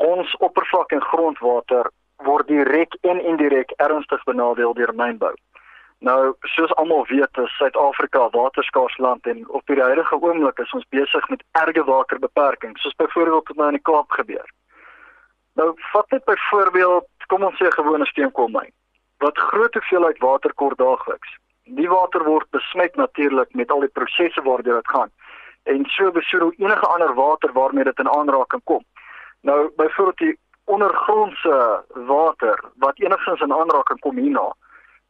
ons 0.02 0.36
oppervlak 0.38 0.92
en 0.92 1.00
grondwater 1.00 1.90
word 2.26 2.48
direk 2.48 2.96
en 3.02 3.20
indirek 3.20 3.70
ernstig 3.76 4.24
benadeel 4.24 4.74
deur 4.74 4.92
mynbou. 4.94 5.34
Nou, 6.02 6.34
soos 6.40 6.72
almal 6.74 7.04
weet, 7.06 7.38
is 7.38 7.56
Suid-Afrika 7.56 8.24
'n 8.26 8.30
waterskaars 8.30 8.96
land 8.98 9.26
en 9.26 9.48
op 9.48 9.66
die 9.66 9.82
huidige 9.82 10.16
oomblik 10.20 10.58
is 10.58 10.72
ons 10.72 10.88
besig 10.88 11.28
met 11.28 11.44
erge 11.50 11.84
waterbeperkings, 11.84 12.80
soos 12.82 12.94
byvoorbeeld 12.94 13.48
wat 13.48 13.56
nou 13.56 13.68
in 13.68 13.78
die 13.78 13.90
Kaap 13.90 14.10
gebeur. 14.10 14.48
Nou, 15.54 15.72
vat 15.92 16.10
net 16.10 16.24
byvoorbeeld, 16.24 17.06
kom 17.26 17.44
ons 17.44 17.54
sê 17.58 17.66
'n 17.66 17.78
gewone 17.80 18.06
steenkoolmyn 18.06 18.72
wat 19.18 19.38
groot 19.38 19.74
hoeveelheid 19.74 20.18
water 20.18 20.54
kort 20.54 20.78
daagliks. 20.78 21.36
Die 21.64 21.88
water 21.88 22.24
word 22.24 22.50
besmet 22.50 22.94
natuurlik 22.96 23.54
met 23.54 23.70
al 23.70 23.80
die 23.80 23.94
prosesse 23.98 24.42
waardeur 24.42 24.74
dit 24.74 24.88
gaan 24.88 25.10
en 25.62 25.84
so 25.86 26.10
besoedel 26.10 26.52
enige 26.56 26.86
ander 26.86 27.14
water 27.14 27.52
waarmee 27.52 27.84
dit 27.84 27.98
in 27.98 28.08
aanraking 28.08 28.64
kom. 28.64 28.84
Nou, 29.40 29.70
byvoorbeeld 29.76 30.18
die 30.18 30.38
ondergrondse 30.64 31.84
water 31.94 32.64
wat 32.74 32.98
enigstens 32.98 33.40
in 33.40 33.52
aanraking 33.52 34.00
kom 34.00 34.16
hierna 34.16 34.52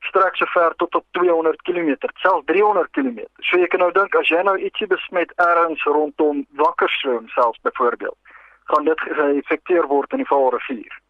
strek 0.09 0.37
so 0.37 0.47
ver 0.54 0.75
tot 0.76 0.94
op 0.94 1.04
200 1.11 1.62
km, 1.62 1.94
selfs 2.23 2.47
300 2.47 2.90
km. 2.90 3.21
So 3.40 3.61
jy 3.61 3.68
kan 3.71 3.80
nou 3.85 3.92
dink 3.92 4.14
as 4.18 4.28
jy 4.28 4.42
nou 4.42 4.56
ietsie 4.59 4.88
besmet 4.90 5.32
ergens 5.37 5.85
rondom 5.85 6.44
Wakkerstroom 6.59 7.28
selfs 7.37 7.61
byvoorbeeld, 7.62 8.18
gaan 8.73 8.85
dit 8.85 9.00
geïnfekteer 9.00 9.88
word 9.88 10.12
in 10.12 10.25
die 10.25 10.30
Vaalrivier. 10.30 11.00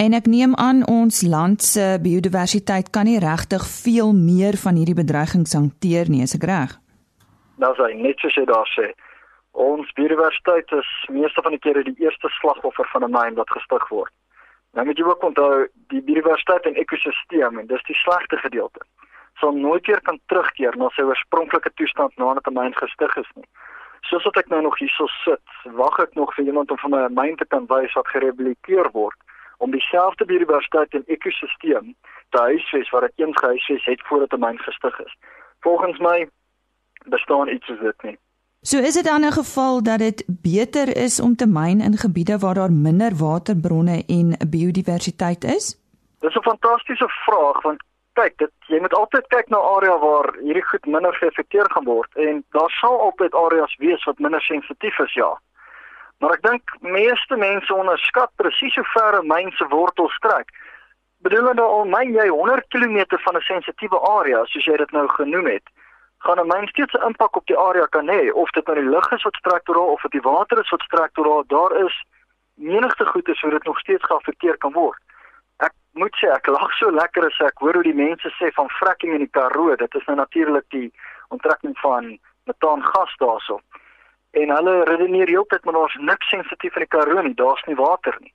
En 0.00 0.16
ek 0.16 0.26
neem 0.26 0.54
aan 0.56 0.80
ons 0.88 1.20
land 1.22 1.62
se 1.62 1.98
biodiversiteit 2.00 2.88
kan 2.90 3.04
nie 3.04 3.20
regtig 3.20 3.64
veel 3.68 4.14
meer 4.16 4.56
van 4.56 4.78
hierdie 4.80 4.96
bedreigings 4.96 5.52
hanteer 5.52 6.08
nie, 6.08 6.22
is 6.24 6.34
ek 6.38 6.48
reg? 6.48 6.72
Nou 7.60 7.74
sê 7.76 7.92
net 7.94 8.18
soos 8.22 8.38
jy 8.38 8.46
daar 8.48 8.68
sê, 8.72 8.88
ons 9.52 9.92
biodiversiteit 9.98 10.72
is 10.78 10.88
meeste 11.12 11.44
van 11.44 11.52
die 11.52 11.60
kere 11.60 11.84
die 11.84 11.98
eerste 12.00 12.32
slagoffer 12.40 12.88
van 12.94 13.04
'n 13.04 13.12
myn 13.12 13.36
wat 13.36 13.52
gestig 13.52 13.88
word. 13.88 14.12
Nou 14.72 14.86
moet 14.86 14.98
jy 14.98 15.04
ook 15.04 15.22
onthou 15.22 15.68
die 15.92 16.02
biodiversiteit 16.02 16.66
en 16.66 16.78
ekosisteem 16.80 17.58
en 17.58 17.66
dis 17.66 17.82
die 17.88 17.96
slegste 17.96 18.36
gedeelte. 18.36 18.80
Sal 19.40 19.52
nooit 19.52 19.86
weer 19.86 20.00
kan 20.00 20.20
terugkeer 20.26 20.76
na 20.76 20.88
sy 20.92 21.04
oorspronklike 21.08 21.72
toestand 21.74 22.16
nadat 22.16 22.46
'n 22.48 22.56
myn 22.56 22.74
gestig 22.74 23.16
is 23.16 23.30
nie. 23.34 23.48
Soos 24.00 24.24
wat 24.24 24.36
ek 24.36 24.48
nou 24.48 24.62
nog 24.62 24.78
hierso 24.78 25.06
sit, 25.06 25.48
wag 25.64 25.98
ek 25.98 26.14
nog 26.14 26.34
vir 26.34 26.44
iemand 26.44 26.70
om 26.70 26.78
vir 26.78 26.90
my 26.90 27.02
'n 27.04 27.14
myn 27.14 27.36
te 27.36 27.44
kan 27.44 27.66
wys 27.66 27.92
wat 27.92 28.08
gerehabiliteer 28.08 28.90
word 28.92 29.18
om 29.58 29.70
dieselfde 29.70 30.24
biodiversiteit 30.24 30.94
en 30.94 31.04
ekosisteem 31.06 31.94
te 32.30 32.38
huisves 32.38 32.90
wat 32.90 33.02
dit 33.02 33.12
eens 33.16 33.36
gehuisves 33.36 33.84
het 33.84 34.02
voordat 34.06 34.32
'n 34.32 34.40
myn 34.40 34.58
gestig 34.58 35.00
is. 35.00 35.14
Volgens 35.60 35.98
my 35.98 36.28
bestaan 37.04 37.48
iets 37.48 37.66
soos 37.66 37.80
dit 37.80 38.02
nie. 38.02 38.18
So 38.64 38.78
is 38.78 38.94
dit 38.94 39.04
dan 39.04 39.24
'n 39.24 39.32
geval 39.32 39.82
dat 39.82 39.98
dit 39.98 40.24
beter 40.26 40.96
is 40.96 41.20
om 41.20 41.36
te 41.36 41.46
myn 41.46 41.80
in 41.80 41.96
gebiede 41.96 42.38
waar 42.38 42.54
daar 42.54 42.72
minder 42.72 43.12
waterbronne 43.16 44.04
en 44.06 44.26
biodiversiteit 44.50 45.44
is? 45.44 45.64
Dis 46.20 46.34
'n 46.34 46.42
fantastiese 46.50 47.08
vraag 47.08 47.62
want 47.62 47.82
kyk, 48.12 48.38
dit 48.38 48.50
jy 48.66 48.80
moet 48.80 48.94
altyd 48.94 49.26
kyk 49.26 49.48
na 49.48 49.56
area 49.56 49.98
waar 49.98 50.34
hierdie 50.42 50.68
goed 50.68 50.86
minder 50.86 51.14
geëffekteer 51.14 51.70
gaan 51.70 51.84
word 51.84 52.10
en 52.14 52.44
daar 52.50 52.70
sal 52.70 53.00
altyd 53.00 53.34
areas 53.34 53.76
wees 53.76 54.04
wat 54.04 54.18
minder 54.18 54.42
sensitief 54.42 54.98
is, 54.98 55.14
ja. 55.14 55.40
Maar 56.18 56.32
ek 56.32 56.42
dink 56.42 56.62
meeste 56.80 57.36
mense 57.36 57.74
onderskat 57.74 58.30
presies 58.36 58.74
hoe 58.74 58.92
ver 58.94 59.22
'n 59.22 59.26
myn 59.26 59.50
se 59.50 59.66
wortel 59.68 60.08
strek. 60.08 60.48
Bedoelende 61.18 61.62
al 61.62 61.84
myn 61.84 62.12
jy 62.12 62.28
100 62.28 62.68
km 62.68 63.18
van 63.24 63.36
'n 63.36 63.40
sensitiewe 63.40 63.98
area 64.00 64.44
soos 64.44 64.64
jy 64.64 64.76
dit 64.76 64.90
nou 64.90 65.08
genoem 65.08 65.46
het 65.46 65.66
gaan 66.24 66.40
'n 66.40 66.46
myn 66.46 66.66
steeds 66.68 66.94
'n 66.94 67.06
impak 67.08 67.36
op 67.36 67.46
die 67.46 67.58
area 67.58 67.86
kan 67.86 68.08
hê 68.08 68.32
of 68.32 68.50
dit 68.50 68.66
nou 68.66 68.76
die 68.80 68.90
lug 68.94 69.10
is 69.12 69.22
wat 69.22 69.34
struktureel 69.34 69.92
of 69.94 70.02
dit 70.02 70.10
die 70.10 70.28
water 70.32 70.58
is 70.58 70.70
wat 70.70 70.82
struktureel 70.82 71.44
daar 71.46 71.72
is 71.84 72.04
menigte 72.54 73.06
goeie 73.06 73.34
so 73.34 73.50
dit 73.50 73.64
nog 73.64 73.78
steeds 73.78 74.04
geaffekteer 74.04 74.56
kan 74.58 74.72
word. 74.72 75.00
Ek 75.56 75.72
moet 75.92 76.14
sê 76.20 76.30
ek 76.30 76.46
lag 76.46 76.72
so 76.72 76.90
lekker 76.90 77.26
as 77.26 77.38
ek 77.40 77.58
hoor 77.58 77.74
hoe 77.74 77.82
die 77.82 78.00
mense 78.06 78.28
sê 78.38 78.52
van 78.54 78.68
fracking 78.68 79.12
in 79.12 79.24
die 79.24 79.34
Karoo, 79.38 79.76
dit 79.76 79.94
is 79.94 80.06
nou 80.06 80.16
natuurlik 80.16 80.64
die 80.68 80.92
onttrekking 81.28 81.78
van 81.78 82.18
metaangas 82.44 83.16
daarso. 83.16 83.60
En 84.30 84.50
hulle 84.50 84.84
redeneer 84.84 85.28
heeltyd 85.28 85.64
maar 85.64 85.74
daar's 85.74 85.96
niks 86.00 86.28
sensitief 86.28 86.76
in 86.76 86.86
die 86.86 86.94
Karoo 86.96 87.22
nie, 87.22 87.34
daar's 87.34 87.64
nie 87.66 87.76
water 87.76 88.16
nie. 88.20 88.34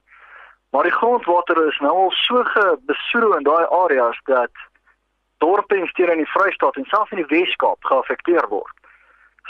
Maar 0.72 0.84
die 0.84 0.98
grondwater 1.00 1.68
is 1.68 1.80
nou 1.80 1.92
al 1.92 2.12
so 2.12 2.44
gebesoedel 2.44 3.38
in 3.38 3.44
daai 3.44 3.66
areas 3.84 4.20
dat 4.24 4.52
dorpe 5.38 5.76
en 5.76 5.88
stede 5.88 6.12
in 6.12 6.24
die 6.24 6.32
Vrystaat 6.34 6.76
en 6.76 6.86
selfs 6.86 7.12
in 7.12 7.22
die 7.22 7.32
Wes-Kaap 7.32 7.84
geaffekteer 7.90 8.48
word. 8.50 8.76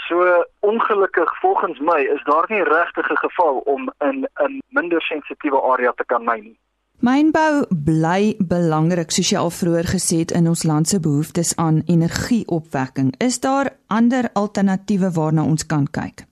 So 0.07 0.45
ongelukkig 0.59 1.39
volgens 1.39 1.79
my 1.79 1.99
is 2.15 2.23
daar 2.23 2.45
nie 2.49 2.63
regtig 2.63 3.09
'n 3.11 3.17
geval 3.17 3.55
om 3.73 3.91
in 3.97 4.27
'n 4.43 4.61
minder 4.67 5.01
sensitiewe 5.01 5.61
area 5.61 5.91
te 5.91 6.05
kan 6.05 6.23
myn 6.23 6.43
nie. 6.43 6.59
Mynbou 6.99 7.65
bly 7.85 8.35
belangrik 8.39 9.11
soos 9.11 9.29
jy 9.29 9.37
al 9.37 9.49
vroeër 9.49 9.87
gesê 9.95 10.17
het 10.19 10.31
in 10.31 10.47
ons 10.47 10.63
land 10.63 10.87
se 10.87 10.99
behoeftes 10.99 11.55
aan 11.55 11.81
energieopwekking. 11.85 13.13
Is 13.17 13.39
daar 13.39 13.67
ander 13.87 14.29
alternatiewe 14.33 15.11
waarna 15.11 15.43
ons 15.43 15.65
kan 15.65 15.85
kyk? 15.91 16.25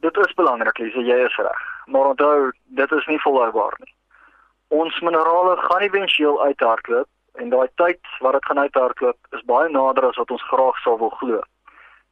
Dit 0.00 0.16
is 0.16 0.34
belangrik, 0.34 0.78
Lise, 0.78 1.00
jy 1.00 1.24
is 1.24 1.36
reg. 1.36 1.60
Maar 1.86 2.06
onthou, 2.06 2.52
dit 2.64 2.92
is 2.92 3.06
nie 3.06 3.20
volhoubaar 3.20 3.74
nie 3.78 3.94
ons 4.80 5.00
minerale 5.00 5.56
gaan 5.56 5.82
éventueel 5.86 6.42
uithardloop 6.42 7.08
en 7.42 7.50
daai 7.50 7.68
tyd 7.80 8.00
wat 8.24 8.32
dit 8.36 8.46
gaan 8.48 8.58
uithardloop 8.58 9.36
is 9.36 9.44
baie 9.50 9.68
nader 9.70 10.06
as 10.08 10.18
wat 10.22 10.30
ons 10.36 10.46
graag 10.50 10.78
sou 10.82 10.96
wil 10.98 11.12
glo. 11.20 11.40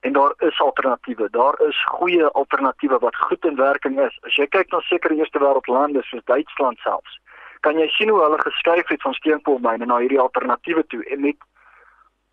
En 0.02 0.12
daar 0.12 0.32
is 0.38 0.60
alternatiewe. 0.60 1.28
Daar 1.30 1.60
is 1.68 1.84
goeie 1.84 2.26
alternatiewe 2.26 2.98
wat 2.98 3.16
goed 3.16 3.44
in 3.44 3.56
werking 3.56 4.00
is. 4.00 4.18
As 4.26 4.34
jy 4.34 4.46
kyk 4.50 4.72
na 4.74 4.80
sekere 4.86 5.14
eerste 5.14 5.38
wêreld 5.38 5.70
lande 5.70 6.02
soos 6.02 6.24
Duitsland 6.30 6.78
selfs, 6.82 7.18
kan 7.66 7.78
jy 7.78 7.86
sien 7.94 8.10
hoe 8.10 8.22
hulle 8.22 8.40
geskuif 8.42 8.90
het 8.90 9.06
van 9.06 9.14
steenkoolmyne 9.14 9.86
na 9.86 10.00
hierdie 10.02 10.20
alternatiewe 10.20 10.82
toe 10.90 11.04
en 11.14 11.22
met 11.26 11.46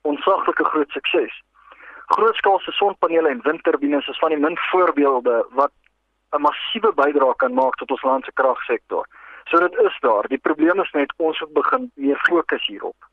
onsaglike 0.02 0.66
groot 0.72 0.98
sukses. 0.98 1.36
Grootskaalse 2.16 2.72
sonpanele 2.72 3.30
en 3.30 3.46
windturbines 3.46 4.08
is 4.08 4.18
van 4.18 4.34
die 4.34 4.42
min 4.42 4.58
voorbeelde 4.72 5.46
wat 5.62 5.74
'n 6.34 6.42
massiewe 6.42 6.94
bydrae 6.94 7.36
kan 7.36 7.54
maak 7.54 7.76
tot 7.76 7.92
ons 7.92 8.04
land 8.04 8.26
se 8.26 8.32
kragsektor. 8.34 9.06
So 9.50 9.60
dit 9.60 9.78
is 9.82 9.98
daar. 10.02 10.28
Die 10.30 10.38
probleem 10.38 10.80
is 10.80 10.92
net 10.94 11.14
ons 11.18 11.40
moet 11.40 11.54
begin 11.54 11.92
meer 11.96 12.20
fokus 12.28 12.68
hierop. 12.68 13.10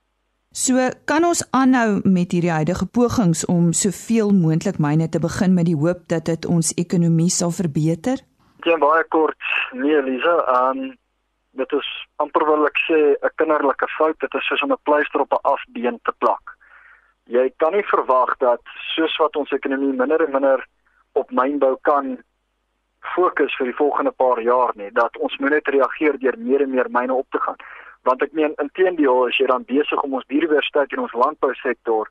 So 0.56 0.80
kan 1.04 1.24
ons 1.24 1.42
aanhou 1.52 2.00
met 2.04 2.32
hierdie 2.32 2.52
huidige 2.52 2.86
pogings 2.86 3.44
om 3.52 3.72
soveel 3.76 4.30
moontlik 4.32 4.78
myne 4.80 5.08
te 5.08 5.20
begin 5.20 5.56
met 5.56 5.68
die 5.68 5.76
hoop 5.76 6.06
dat 6.12 6.28
dit 6.30 6.46
ons 6.48 6.72
ekonomie 6.80 7.28
sal 7.32 7.52
verbeter? 7.52 8.22
Ja, 8.64 8.78
baie 8.80 9.04
kort. 9.12 9.50
Nee, 9.72 10.00
Lisa, 10.02 10.36
ehm 10.52 10.80
um, 10.84 10.94
dit 11.56 11.72
is 11.72 11.90
amper 12.20 12.44
wil 12.44 12.66
ek 12.68 12.78
sê 12.84 12.98
'n 13.16 13.32
kinderlike 13.40 13.88
fout. 13.96 14.16
Dit 14.20 14.34
is 14.34 14.46
soos 14.46 14.62
om 14.62 14.72
'n 14.72 14.84
pleister 14.88 15.20
op 15.20 15.32
'n 15.32 15.44
afbeen 15.54 15.98
te 16.02 16.12
plak. 16.18 16.56
Jy 17.24 17.50
kan 17.56 17.72
nie 17.72 17.86
verwag 17.92 18.36
dat 18.38 18.60
soos 18.94 19.16
wat 19.16 19.36
ons 19.36 19.52
ekonomie 19.52 19.92
minder 19.92 20.24
en 20.24 20.32
minder 20.32 20.66
op 21.12 21.30
mynbou 21.30 21.76
kan 21.82 22.18
fokus 23.14 23.56
vir 23.58 23.70
die 23.70 23.78
volgende 23.78 24.10
paar 24.10 24.40
jaar 24.42 24.72
nie 24.74 24.90
dat 24.92 25.16
ons 25.16 25.36
moet 25.38 25.50
net 25.56 25.68
reageer 25.68 26.18
deur 26.18 26.38
meer 26.38 26.62
en 26.62 26.70
meer 26.70 26.90
myne 26.90 27.14
op 27.14 27.26
te 27.30 27.40
gaan. 27.40 27.58
Want 28.02 28.22
ek 28.22 28.32
meen 28.32 28.54
inteendeel 28.62 29.26
as 29.26 29.38
jy 29.38 29.46
dan 29.50 29.66
besig 29.66 30.02
om 30.02 30.14
ons 30.14 30.28
biodiversiteit 30.30 30.92
in 30.92 31.04
ons 31.04 31.16
landbousektor 31.24 32.10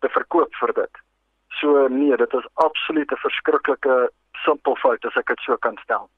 te 0.00 0.08
verkoop 0.14 0.54
vir 0.60 0.74
dit. 0.82 1.02
So 1.60 1.88
nee 1.88 2.16
dit 2.16 2.38
is 2.40 2.48
absoluut 2.54 3.12
'n 3.12 3.24
verskriklike 3.24 4.10
simpel 4.44 4.76
fout 4.76 5.04
as 5.04 5.16
ek 5.16 5.26
dit 5.26 5.40
so 5.46 5.56
kan 5.56 5.76
stel. 5.82 6.08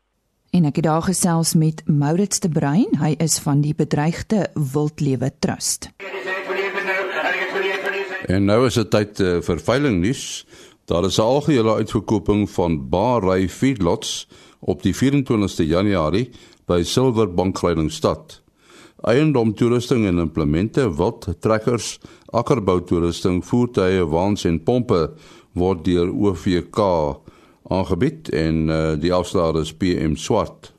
En 0.50 0.64
ek 0.64 0.76
het 0.76 0.84
daar 0.84 1.02
gesels 1.02 1.54
met 1.54 1.82
Maurits 1.86 2.40
de 2.40 2.48
Bruin. 2.48 2.90
Hy 2.98 3.14
is 3.18 3.38
van 3.38 3.60
die 3.60 3.74
bedreigde 3.74 4.50
wildlewe 4.54 5.30
trust. 5.38 5.90
En 8.26 8.44
nou 8.44 8.66
is 8.66 8.74
dit 8.74 8.90
tyd 8.90 9.20
uh, 9.20 9.38
vir 9.46 9.58
veiling 9.58 10.00
nuus 10.02 10.24
Daar 10.90 11.04
is 11.04 11.18
'n 11.18 11.20
algehele 11.20 11.74
uitverkoping 11.74 12.50
van 12.50 12.88
Baarry 12.88 13.48
Feedlots 13.48 14.28
op 14.58 14.82
die 14.82 14.94
24ste 14.94 15.66
Januarie 15.66 16.30
by 16.66 16.82
Silverbank 16.82 17.54
Kleiningstad. 17.54 18.42
Eiendom 19.00 19.54
toerusting 19.54 20.06
en 20.06 20.18
implemente, 20.18 20.96
wild 20.96 21.26
trekkers, 21.38 22.00
akkerbou 22.26 22.82
toerusting, 22.84 23.44
voertuie, 23.46 24.06
waans 24.06 24.44
en 24.44 24.62
pompe 24.62 25.12
word 25.52 25.84
deur 25.84 26.10
OVK 26.14 26.78
aangebied 27.68 28.28
en 28.28 28.68
uh, 28.68 28.92
die 29.00 29.14
afslaer 29.14 29.60
is 29.60 29.74
PM 29.74 30.14
Swart. 30.14 30.72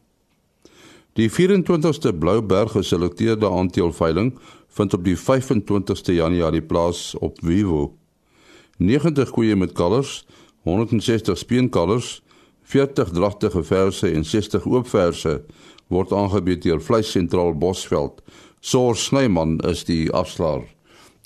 Die 1.13 1.31
24ste 1.31 2.17
Blouberg 2.19 2.71
geselekteerde 2.71 3.49
aandeelveiling 3.49 4.39
vind 4.67 4.93
op 4.93 5.03
die 5.03 5.17
25ste 5.17 6.13
Januarie 6.13 6.61
plaas 6.61 7.15
op 7.19 7.37
Vivo. 7.41 8.00
90 8.81 9.29
koeie 9.29 9.55
met 9.55 9.75
kalvers, 9.77 10.25
160 10.65 11.38
speenkalvers, 11.38 12.21
40 12.71 13.11
dragtige 13.13 13.63
verse 13.63 14.07
en 14.09 14.25
60 14.25 14.65
oopverse 14.65 15.41
word 15.91 16.13
aangebied 16.15 16.63
deur 16.63 16.81
Vleis 16.81 17.11
Sentraal 17.11 17.53
Bosveld. 17.53 18.21
Soor 18.61 18.95
Snyman 18.95 19.57
is 19.67 19.83
die 19.85 20.05
afslaer. 20.15 20.63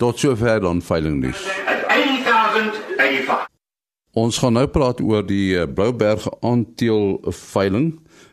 Tot 0.02 0.20
sover 0.20 0.64
dan 0.64 0.82
veiling 0.82 1.22
nuus. 1.22 1.44
Ons 4.16 4.40
gaan 4.40 4.56
nou 4.56 4.66
praat 4.72 5.02
oor 5.04 5.26
die 5.28 5.58
uh, 5.60 5.68
Blouberg 5.68 6.24
aandeel 6.40 7.18
veiling 7.36 7.90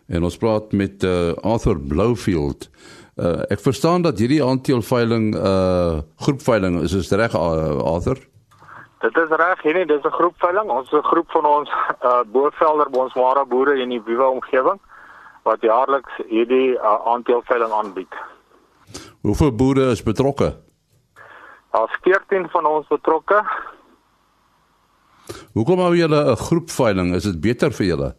en 0.07 0.27
ons 0.27 0.39
praat 0.39 0.71
met 0.79 1.03
uh, 1.07 1.35
Arthur 1.43 1.79
Bloufield. 1.79 2.69
Uh, 3.19 3.43
ek 3.51 3.61
verstaan 3.61 4.07
dat 4.07 4.23
hierdie 4.23 4.43
aandeel 4.45 4.83
veiling 4.87 5.35
'n 5.35 5.39
uh, 5.39 6.01
groepveiling 6.23 6.81
is, 6.87 6.95
is 6.95 7.11
reg 7.11 7.35
uh, 7.35 7.83
Arthur? 7.83 8.23
Dit 9.03 9.17
is 9.17 9.29
reg, 9.29 9.63
nee, 9.65 9.87
dis 9.87 10.05
'n 10.05 10.19
groepveiling. 10.19 10.71
Ons 10.71 10.93
is 10.93 10.99
'n 10.99 11.11
groep 11.13 11.31
van 11.31 11.45
ons 11.45 11.71
uh, 12.03 12.21
boervelder, 12.27 12.87
ons 12.87 13.15
ware 13.15 13.45
boere 13.47 13.75
in 13.81 13.89
die 13.89 14.03
Wiwa 14.05 14.29
omgewing 14.29 14.81
wat 15.43 15.61
jaarliks 15.61 16.13
hierdie 16.29 16.79
uh, 16.79 17.07
aandeelveiling 17.07 17.73
aanbied. 17.73 18.15
Hoeveel 19.21 19.55
boere 19.55 19.91
is 19.91 20.03
betrokke? 20.03 20.57
Daar's 21.71 21.97
14 22.01 22.49
van 22.51 22.67
ons 22.67 22.87
betrokke. 22.87 23.43
Hoekom 25.53 25.79
hou 25.79 25.97
julle 25.97 26.31
'n 26.31 26.37
groepveiling? 26.37 27.15
Is 27.15 27.23
dit 27.23 27.41
beter 27.41 27.73
vir 27.73 27.87
julle? 27.87 28.15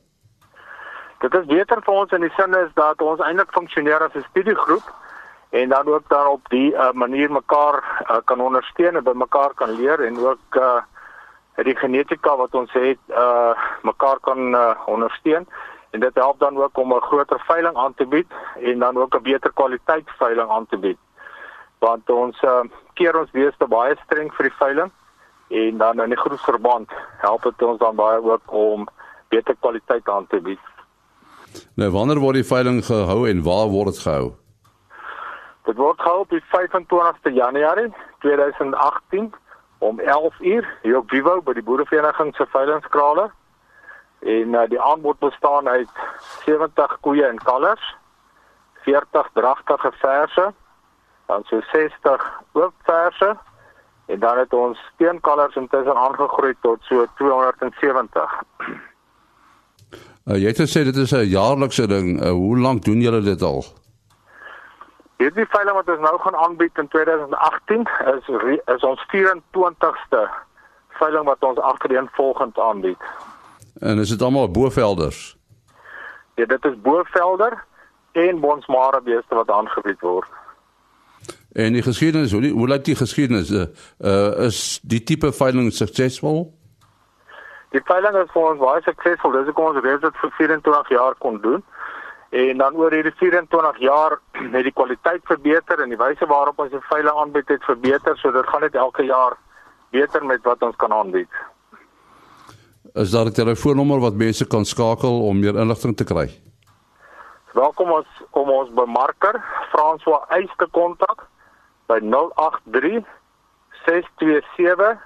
Dit 1.20 1.34
is 1.34 1.46
beter 1.46 1.82
vir 1.82 1.94
ons 1.94 2.12
in 2.12 2.22
die 2.22 2.34
sin 2.36 2.54
is 2.54 2.72
dat 2.74 3.02
ons 3.02 3.20
eintlik 3.20 3.52
funksioneer 3.52 4.04
as 4.04 4.16
'n 4.16 4.26
studiegroep 4.30 4.84
en 5.54 5.70
dan 5.70 5.88
ook 5.88 6.10
dan 6.10 6.28
op 6.28 6.50
die 6.50 6.72
uh, 6.72 6.92
manier 6.92 7.32
mekaar 7.32 8.06
uh, 8.10 8.18
kan 8.26 8.42
ondersteun 8.42 8.96
en 8.96 9.04
by 9.04 9.14
mekaar 9.14 9.54
kan 9.54 9.70
leer 9.70 10.02
en 10.02 10.18
ook 10.18 10.58
uh, 10.58 10.82
die 11.62 11.76
genetika 11.78 12.34
wat 12.38 12.56
ons 12.58 12.74
het 12.74 12.98
uh, 13.10 13.54
mekaar 13.86 14.18
kan 14.26 14.56
uh, 14.56 14.72
ondersteun 14.86 15.46
en 15.94 16.00
dit 16.00 16.16
help 16.16 16.40
dan 16.40 16.58
ook 16.58 16.78
om 16.78 16.94
'n 16.94 17.06
groter 17.10 17.44
veiling 17.46 17.78
aan 17.78 17.94
te 17.94 18.06
bied 18.06 18.32
en 18.60 18.80
dan 18.80 18.98
ook 18.98 19.16
'n 19.16 19.22
beter 19.22 19.54
kwaliteit 19.54 20.10
veiling 20.18 20.50
aan 20.50 20.66
te 20.66 20.78
bied. 20.78 20.98
Want 21.80 22.10
ons 22.10 22.42
uh, 22.42 22.66
keer 22.94 23.20
ons 23.20 23.32
beeste 23.32 23.68
baie 23.68 23.96
streng 24.06 24.34
vir 24.34 24.50
die 24.50 24.58
veiling 24.58 24.92
en 25.48 25.78
dan 25.78 26.02
in 26.02 26.10
die 26.10 26.24
groepsverband 26.24 26.90
help 27.18 27.44
dit 27.44 27.62
ons 27.62 27.80
dan 27.80 27.96
baie 27.96 28.24
ook 28.24 28.52
om 28.52 28.88
beter 29.30 29.56
kwaliteit 29.60 30.10
aan 30.10 30.28
te 30.28 30.42
bied. 30.42 30.66
Nou 31.76 31.92
wanneer 31.92 32.20
word 32.20 32.36
die 32.42 32.52
veiling 32.54 32.86
gehou 32.86 33.30
en 33.30 33.44
waar 33.44 33.68
word 33.68 33.94
dit 33.94 34.00
gehou? 34.00 34.43
Dit 35.64 35.76
word 35.76 36.02
gehou 36.02 36.20
op 36.20 36.30
die 36.30 36.44
25ste 36.52 37.32
Januarie 37.34 37.94
2018 38.20 39.34
om 39.78 40.00
11:00 40.00 40.66
hier 40.82 40.98
op 40.98 41.10
Vivo 41.10 41.42
by 41.42 41.54
die 41.54 41.64
Boerevereniging 41.64 42.36
se 42.36 42.46
veilingskrale 42.46 43.32
en 44.20 44.56
uh, 44.56 44.68
die 44.70 44.82
aanbod 44.82 45.20
bestaan 45.20 45.68
uit 45.68 45.90
70 46.46 46.98
koeie 47.00 47.26
en 47.28 47.38
kalvers, 47.44 47.96
40 48.86 49.30
dragtige 49.34 49.92
verse, 49.92 50.54
dan 51.26 51.44
so 51.44 51.60
60 51.72 52.32
oop 52.52 52.74
verse 52.84 53.38
en 54.06 54.20
dan 54.20 54.38
het 54.38 54.54
ons 54.54 54.80
steenkalvers 54.94 55.56
intussen 55.56 55.96
aangegroei 55.96 56.56
tot 56.62 56.80
so 56.82 57.06
270. 57.16 58.42
Uh, 60.24 60.36
jy 60.40 60.52
het 60.52 60.60
gesê 60.60 60.84
dit 60.84 60.96
is 60.96 61.12
'n 61.12 61.28
jaarlikse 61.28 61.88
ding. 61.88 62.24
Uh, 62.24 62.32
hoe 62.32 62.60
lank 62.60 62.84
doen 62.84 63.02
julle 63.02 63.22
dit 63.22 63.42
al? 63.42 63.64
Hierdie 65.24 65.46
veiling 65.48 65.76
wat 65.78 65.88
ons 65.88 66.02
nou 66.04 66.18
gaan 66.20 66.36
aanbied 66.36 66.80
in 66.82 66.88
2018 66.92 67.86
is 68.12 68.26
is 68.76 68.84
ons 68.84 69.04
24ste 69.12 70.24
veiling 71.00 71.26
wat 71.30 71.44
ons 71.48 71.60
agtereenvolgend 71.60 72.60
aanbied. 72.60 73.06
En 73.80 74.00
is 74.00 74.10
dit 74.10 74.22
almal 74.22 74.52
bovelders? 74.52 75.38
Ja, 76.36 76.46
dit 76.46 76.66
is 76.66 76.76
bovelder 76.82 77.64
en 78.12 78.40
bonsmare 78.40 79.02
beeste 79.02 79.36
wat 79.36 79.50
aangebied 79.50 80.00
word. 80.00 80.28
En 81.52 81.74
die 81.74 81.86
geskiedenis, 81.86 82.32
hoe 82.32 82.50
hoe 82.50 82.68
lyk 82.68 82.84
die 82.84 82.96
geskiedenis? 82.96 83.52
Uh, 83.52 83.70
uh 84.00 84.46
is 84.50 84.80
die 84.84 85.04
tipe 85.04 85.32
veiling 85.32 85.72
suksesvol? 85.74 86.50
Die 87.72 87.84
veiling 87.88 88.18
is 88.26 88.32
vir 88.36 88.50
ons 88.52 88.60
baie 88.60 88.82
suksesvol. 88.82 89.38
Dis 89.38 89.48
hoekom 89.54 89.72
ons 89.72 89.86
reeds 89.86 90.04
dit 90.04 90.20
vir 90.26 90.36
24 90.42 90.90
jaar 90.98 91.16
kon 91.18 91.40
doen. 91.42 91.64
En 92.34 92.58
dan 92.58 92.74
oor 92.76 92.90
hierdie 92.92 93.14
24 93.16 93.80
jaar 93.80 94.20
het 94.56 94.64
die 94.66 94.74
kwaliteit 94.74 95.22
verbeter 95.30 95.80
en 95.84 95.90
die 95.94 96.00
wyse 96.00 96.26
waarop 96.26 96.60
ons 96.64 96.72
die 96.74 96.82
veiling 96.90 97.18
aanbied 97.22 97.48
het 97.54 97.64
verbeter, 97.68 98.18
so 98.18 98.32
dit 98.34 98.48
gaan 98.50 98.66
net 98.66 98.76
elke 98.76 99.06
jaar 99.06 99.38
beter 99.94 100.26
met 100.26 100.42
wat 100.50 100.62
ons 100.66 100.76
kan 100.82 100.94
aanbied. 100.94 101.30
Is 102.94 103.12
daar 103.14 103.26
'n 103.30 103.38
telefoonnommer 103.38 104.00
wat 104.00 104.14
mense 104.14 104.48
kan 104.48 104.66
skakel 104.66 105.22
om 105.28 105.40
meer 105.40 105.56
inligting 105.56 105.96
te 105.98 106.04
kry? 106.04 106.30
Welkom 107.54 107.92
ons 107.92 108.08
om 108.32 108.50
ons 108.50 108.74
bemarker 108.74 109.44
François 109.70 110.26
Eys 110.30 110.54
te 110.58 110.68
kontak 110.72 111.28
by 111.86 112.00
083 112.02 113.06
627 113.86 114.98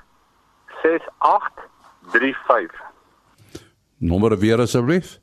6835. 0.81 2.71
Nommer 3.97 4.37
weer 4.37 4.59
asseblief. 4.59 5.19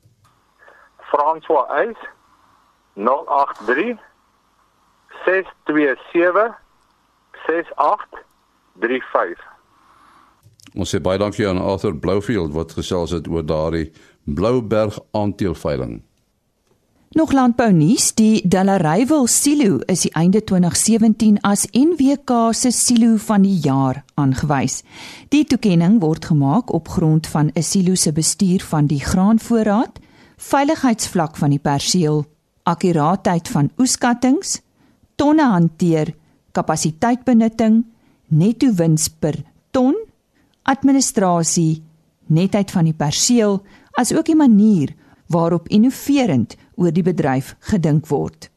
François 1.15 1.67
Eys 1.71 2.01
083 2.95 3.99
627 5.25 6.55
6835. 7.47 9.39
Ons 10.75 10.91
sê 10.91 10.99
baie 10.99 11.19
dankie 11.23 11.47
aan 11.47 11.63
Arthur 11.63 11.95
Bloufield 11.95 12.51
wat 12.57 12.75
gesels 12.75 13.15
het 13.15 13.29
oor 13.31 13.47
daardie 13.47 13.93
Blouberg 14.25 14.99
aandeelveiling. 15.15 16.03
Nog 17.15 17.31
landbou 17.31 17.71
nuus, 17.71 18.11
die 18.19 18.43
Delareyville 18.43 19.29
silo 19.31 19.79
is 19.87 20.03
die 20.03 20.11
einde 20.19 20.43
2017 20.43 21.39
as 21.47 21.69
NWK 21.71 22.51
se 22.59 22.75
silo 22.75 23.15
van 23.23 23.47
die 23.47 23.61
jaar 23.63 24.03
aangewys. 24.19 24.83
Die 25.31 25.45
toekenning 25.47 26.01
word 26.03 26.27
gemaak 26.33 26.75
op 26.75 26.91
grond 26.91 27.31
van 27.31 27.55
'n 27.55 27.63
silo 27.63 27.95
se 27.95 28.13
bestuur 28.13 28.67
van 28.67 28.87
die 28.91 29.01
graanvoorraad, 29.01 30.03
veiligheidsvlak 30.37 31.37
van 31.37 31.55
die 31.55 31.63
perseel, 31.63 32.25
akkuraatheid 32.65 33.49
van 33.49 33.71
oeskattinge, 33.79 34.61
tonne 35.17 35.47
hanteer, 35.51 36.15
kapasiteitbenutting, 36.53 37.83
netto 38.29 38.73
wins 38.79 39.09
per 39.09 39.37
ton 39.71 39.95
administrasie, 40.65 41.83
netheid 42.33 42.71
van 42.73 42.89
die 42.89 42.97
perseel, 42.97 43.61
asook 44.01 44.27
die 44.31 44.39
manier 44.39 44.95
waarop 45.33 45.69
innoverend 45.69 46.57
oor 46.81 46.93
die 46.93 47.05
bedryf 47.05 47.55
gedink 47.71 48.09
word. 48.09 48.49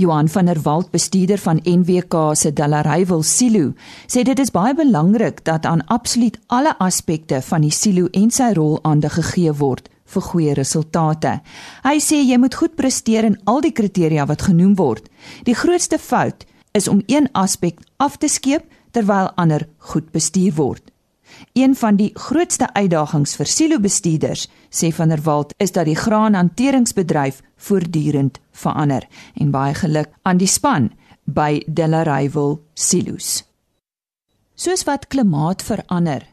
Johan 0.00 0.30
van 0.32 0.46
der 0.46 0.62
Walt, 0.64 0.90
bestuurder 0.90 1.38
van 1.38 1.60
NWK 1.64 2.30
se 2.38 2.52
Delareyville 2.52 3.26
silo, 3.26 3.72
sê 4.08 4.22
dit 4.24 4.38
is 4.38 4.52
baie 4.54 4.72
belangrik 4.74 5.42
dat 5.44 5.66
aan 5.66 5.82
absoluut 5.92 6.38
alle 6.46 6.72
aspekte 6.78 7.42
van 7.44 7.66
die 7.66 7.74
silo 7.74 8.08
en 8.16 8.30
sy 8.30 8.52
rol 8.56 8.78
aandag 8.86 9.18
gegee 9.18 9.52
word 9.58 9.90
vir 10.10 10.26
goeie 10.26 10.54
resultate. 10.58 11.38
Hy 11.84 11.96
sê 12.02 12.20
jy 12.22 12.38
moet 12.38 12.54
goed 12.54 12.76
presteer 12.76 13.28
in 13.28 13.38
al 13.46 13.62
die 13.64 13.74
kriteria 13.74 14.26
wat 14.26 14.46
genoem 14.48 14.76
word. 14.78 15.06
Die 15.46 15.54
grootste 15.54 15.98
fout 15.98 16.46
is 16.72 16.88
om 16.88 17.02
een 17.06 17.28
aspek 17.32 17.80
af 17.98 18.18
te 18.18 18.28
skeep 18.28 18.66
terwyl 18.90 19.30
ander 19.36 19.68
goed 19.78 20.10
bestuur 20.12 20.54
word. 20.58 20.82
Een 21.54 21.76
van 21.76 21.96
die 21.96 22.10
grootste 22.14 22.66
uitdagings 22.74 23.36
vir 23.38 23.48
silobestuurders, 23.48 24.48
sê 24.70 24.90
van 24.94 25.08
der 25.08 25.22
Walt, 25.24 25.54
is 25.58 25.72
dat 25.72 25.86
die 25.86 25.96
graanhanteringsbedryf 25.96 27.40
voortdurend 27.56 28.40
verander 28.52 29.06
en 29.34 29.50
baie 29.54 29.74
geluk 29.74 30.10
aan 30.22 30.40
die 30.42 30.50
span 30.50 30.90
by 31.24 31.62
Delareyville 31.66 32.58
Silos. 32.74 33.44
Soos 34.54 34.84
wat 34.84 35.08
klimaat 35.08 35.62
verander, 35.62 36.26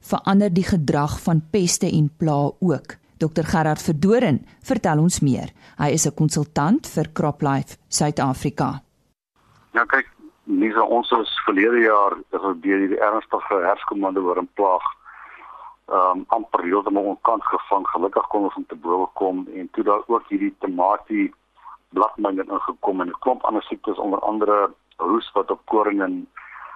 verander 0.00 0.52
die 0.52 0.64
gedrag 0.64 1.18
van 1.20 1.42
peste 1.50 1.90
en 1.90 2.08
pla 2.16 2.52
ook. 2.60 2.96
Dr 3.18 3.44
Gerard 3.44 3.82
Verdoren 3.82 4.46
vertel 4.62 4.98
ons 4.98 5.20
meer. 5.20 5.52
Hy 5.78 5.90
is 5.92 6.06
'n 6.06 6.14
konsultant 6.14 6.86
vir 6.86 7.12
CropLife 7.12 7.76
Suid-Afrika. 7.88 8.82
Ja, 9.72 9.84
kyk, 9.84 10.06
so 10.74 10.84
ons 10.84 11.10
is 11.10 11.32
verlede 11.44 11.80
jaar 11.84 12.12
is 12.32 12.40
ons 12.40 12.60
deur 12.62 12.88
die 12.88 12.98
ernstige 12.98 13.56
herfskomande 13.68 14.20
oor 14.20 14.38
'n 14.42 14.48
plaag 14.54 14.84
ehm 15.88 16.18
um, 16.18 16.24
amper 16.28 16.62
heeltemal 16.64 17.04
onkant 17.04 17.44
gevang. 17.44 17.86
Gelukkig 17.88 18.26
kon 18.28 18.44
ons 18.48 18.54
om 18.56 18.66
te 18.66 18.76
bowe 18.76 19.08
kom 19.14 19.46
en 19.54 19.68
toe 19.72 19.84
daar 19.84 20.02
ook 20.06 20.28
hierdie 20.28 20.54
tamatie 20.58 21.34
bladmynde 21.92 22.44
ingekom 22.48 23.00
en 23.00 23.08
'n 23.08 23.20
klomp 23.20 23.44
ander 23.44 23.62
siektes 23.62 23.98
onder 23.98 24.20
andere 24.20 24.70
roes 24.96 25.30
wat 25.34 25.50
op 25.50 25.60
koring 25.66 26.02
en 26.02 26.26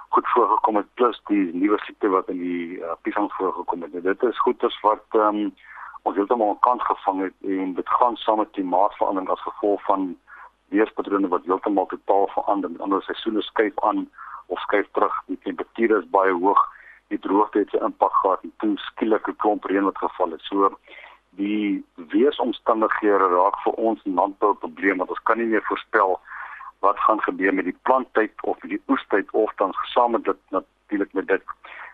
goed 0.09 0.29
voorgekom 0.35 0.77
het 0.77 0.95
plus 0.95 1.21
die 1.29 1.45
nuwe 1.55 1.79
siekte 1.79 2.09
wat 2.09 2.29
in 2.29 2.39
die 2.39 2.79
uh, 2.79 2.93
piesang 3.03 3.33
voorgekom 3.33 3.83
het. 3.83 4.03
Dit 4.03 4.23
is 4.23 4.39
goeders 4.39 4.81
wat 4.81 5.05
ehm 5.11 5.37
um, 5.37 5.55
ons 6.09 6.17
heeltemal 6.17 6.55
onkant 6.55 6.83
gevang 6.83 7.21
het 7.27 7.35
en 7.55 7.75
dit 7.75 7.89
gaan 7.99 8.17
saam 8.17 8.41
met 8.41 8.51
klimaatsverandering 8.57 9.29
as 9.33 9.43
gevolg 9.45 9.83
van 9.85 10.09
weerpatrone 10.73 11.29
wat 11.29 11.45
heeltemal 11.45 11.87
totaal 11.87 12.29
verander. 12.35 12.71
Met 12.71 12.81
ander 12.81 13.03
seisoene 13.03 13.43
skuif 13.43 13.81
aan 13.89 14.07
of 14.47 14.61
skuif 14.61 14.89
terug. 14.93 15.15
Die 15.27 15.39
temperature 15.45 15.99
is 16.01 16.11
baie 16.17 16.33
hoog. 16.33 16.63
Die 17.13 17.19
droogte 17.19 17.59
het 17.59 17.73
'n 17.73 17.85
impak 17.85 18.15
gehad 18.21 18.43
en 18.43 18.53
toe 18.57 18.77
skielik 18.77 19.29
'n 19.29 19.37
klomp 19.37 19.65
reën 19.65 19.85
wat 19.85 19.99
geval 19.99 20.31
het. 20.31 20.41
So 20.41 20.79
die 21.31 21.85
weeromstandighede 21.95 23.29
raak 23.37 23.57
vir 23.65 23.73
ons 23.73 24.01
landbou 24.05 24.51
'n 24.53 24.59
probleem 24.65 24.97
want 24.97 25.11
ons 25.11 25.23
kan 25.23 25.39
nie 25.39 25.47
meer 25.47 25.65
voorspel 25.69 26.21
wat 26.81 26.99
gaan 26.99 27.21
gebeur 27.21 27.55
met 27.55 27.65
die 27.65 27.79
planttyd 27.83 28.33
of 28.43 28.59
die 28.59 28.83
oestyd 28.89 29.31
of 29.31 29.53
dan 29.57 29.75
gesamentlik 29.75 30.39
natuurlik 30.49 31.13
met 31.13 31.27
dit 31.27 31.43